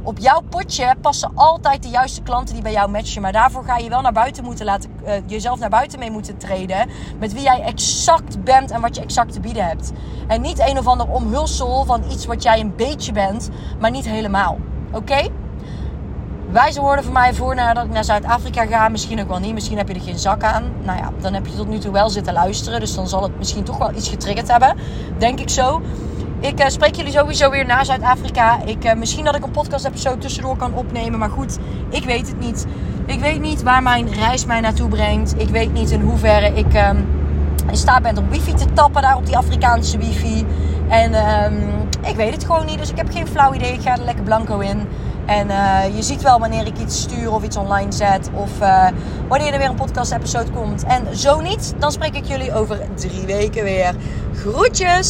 op 0.08 0.18
jouw 0.18 0.40
potje 0.40 0.94
passen 1.00 1.30
altijd 1.34 1.82
de 1.82 1.88
juiste 1.88 2.22
klanten 2.22 2.54
die 2.54 2.62
bij 2.62 2.72
jou 2.72 2.90
matchen. 2.90 3.22
Maar 3.22 3.32
daarvoor 3.32 3.64
ga 3.64 3.76
je 3.76 3.88
wel 3.88 4.00
naar 4.00 4.12
buiten 4.12 4.44
moeten 4.44 4.64
laten, 4.64 4.90
uh, 5.06 5.12
jezelf 5.26 5.58
naar 5.58 5.70
buiten 5.70 5.98
mee 5.98 6.10
moeten 6.10 6.36
treden. 6.36 6.88
Met 7.18 7.32
wie 7.32 7.42
jij 7.42 7.60
exact 7.60 8.44
bent 8.44 8.70
en 8.70 8.80
wat 8.80 8.96
je 8.96 9.02
exact 9.02 9.32
te 9.32 9.40
bieden 9.40 9.66
hebt. 9.66 9.92
En 10.26 10.40
niet 10.40 10.58
een 10.58 10.78
of 10.78 10.86
ander 10.86 11.08
omhulsel 11.08 11.84
van 11.84 12.02
iets 12.10 12.26
wat 12.26 12.42
jij 12.42 12.60
een 12.60 12.76
beetje 12.76 13.12
bent, 13.12 13.50
maar 13.80 13.90
niet 13.90 14.08
helemaal. 14.08 14.58
Oké? 14.92 15.28
wijze 16.50 16.80
woorden 16.80 17.04
voor 17.04 17.12
mij 17.12 17.34
voor 17.34 17.54
nadat 17.54 17.84
ik 17.84 17.90
naar 17.90 18.04
Zuid-Afrika 18.04 18.66
ga. 18.66 18.88
Misschien 18.88 19.20
ook 19.20 19.28
wel 19.28 19.38
niet. 19.38 19.54
Misschien 19.54 19.78
heb 19.78 19.88
je 19.88 19.94
er 19.94 20.00
geen 20.00 20.18
zak 20.18 20.42
aan. 20.42 20.72
Nou 20.82 20.98
ja, 20.98 21.12
dan 21.20 21.34
heb 21.34 21.46
je 21.46 21.56
tot 21.56 21.68
nu 21.68 21.78
toe 21.78 21.92
wel 21.92 22.10
zitten 22.10 22.32
luisteren. 22.32 22.80
Dus 22.80 22.94
dan 22.94 23.08
zal 23.08 23.22
het 23.22 23.38
misschien 23.38 23.64
toch 23.64 23.78
wel 23.78 23.94
iets 23.94 24.08
getriggerd 24.08 24.48
hebben. 24.48 24.76
Denk 25.18 25.40
ik 25.40 25.48
zo. 25.48 25.82
Ik 26.40 26.60
uh, 26.60 26.66
spreek 26.66 26.94
jullie 26.94 27.12
sowieso 27.12 27.50
weer 27.50 27.66
naar 27.66 27.84
Zuid-Afrika. 27.84 28.58
Ik, 28.64 28.84
uh, 28.84 28.92
misschien 28.94 29.24
dat 29.24 29.34
ik 29.34 29.44
een 29.44 29.50
podcast-episode 29.50 30.18
tussendoor 30.18 30.56
kan 30.56 30.74
opnemen. 30.74 31.18
Maar 31.18 31.30
goed, 31.30 31.58
ik 31.90 32.04
weet 32.04 32.26
het 32.26 32.38
niet. 32.38 32.66
Ik 33.06 33.20
weet 33.20 33.40
niet 33.40 33.62
waar 33.62 33.82
mijn 33.82 34.12
reis 34.12 34.44
mij 34.44 34.60
naartoe 34.60 34.88
brengt. 34.88 35.34
Ik 35.40 35.48
weet 35.48 35.72
niet 35.72 35.90
in 35.90 36.00
hoeverre 36.00 36.54
ik 36.54 36.74
uh, 36.74 36.90
in 37.70 37.76
staat 37.76 38.02
ben 38.02 38.18
om 38.18 38.28
wifi 38.28 38.54
te 38.54 38.72
tappen 38.72 39.02
daar 39.02 39.16
op 39.16 39.26
die 39.26 39.36
Afrikaanse 39.36 39.98
wifi. 39.98 40.46
En 40.88 41.14
ehm, 41.14 41.54
ik 42.08 42.16
weet 42.16 42.32
het 42.32 42.44
gewoon 42.44 42.66
niet. 42.66 42.78
Dus 42.78 42.90
ik 42.90 42.96
heb 42.96 43.10
geen 43.10 43.26
flauw 43.26 43.52
idee. 43.52 43.72
Ik 43.72 43.80
ga 43.80 43.92
er 43.92 44.04
lekker 44.04 44.24
blanco 44.24 44.58
in. 44.58 44.88
En 45.26 45.46
uh, 45.46 45.96
je 45.96 46.02
ziet 46.02 46.22
wel 46.22 46.38
wanneer 46.38 46.66
ik 46.66 46.78
iets 46.78 47.00
stuur 47.00 47.32
of 47.32 47.42
iets 47.42 47.56
online 47.56 47.92
zet. 47.92 48.30
Of 48.34 48.50
wanneer 49.28 49.52
er 49.52 49.58
weer 49.58 49.68
een 49.68 49.74
podcast 49.74 50.12
episode 50.12 50.50
komt. 50.50 50.84
En 50.84 51.16
zo 51.16 51.40
niet, 51.40 51.74
dan 51.78 51.92
spreek 51.92 52.14
ik 52.14 52.24
jullie 52.24 52.54
over 52.54 52.78
drie 52.94 53.26
weken 53.26 53.64
weer. 53.64 53.94
Groetjes! 54.34 55.06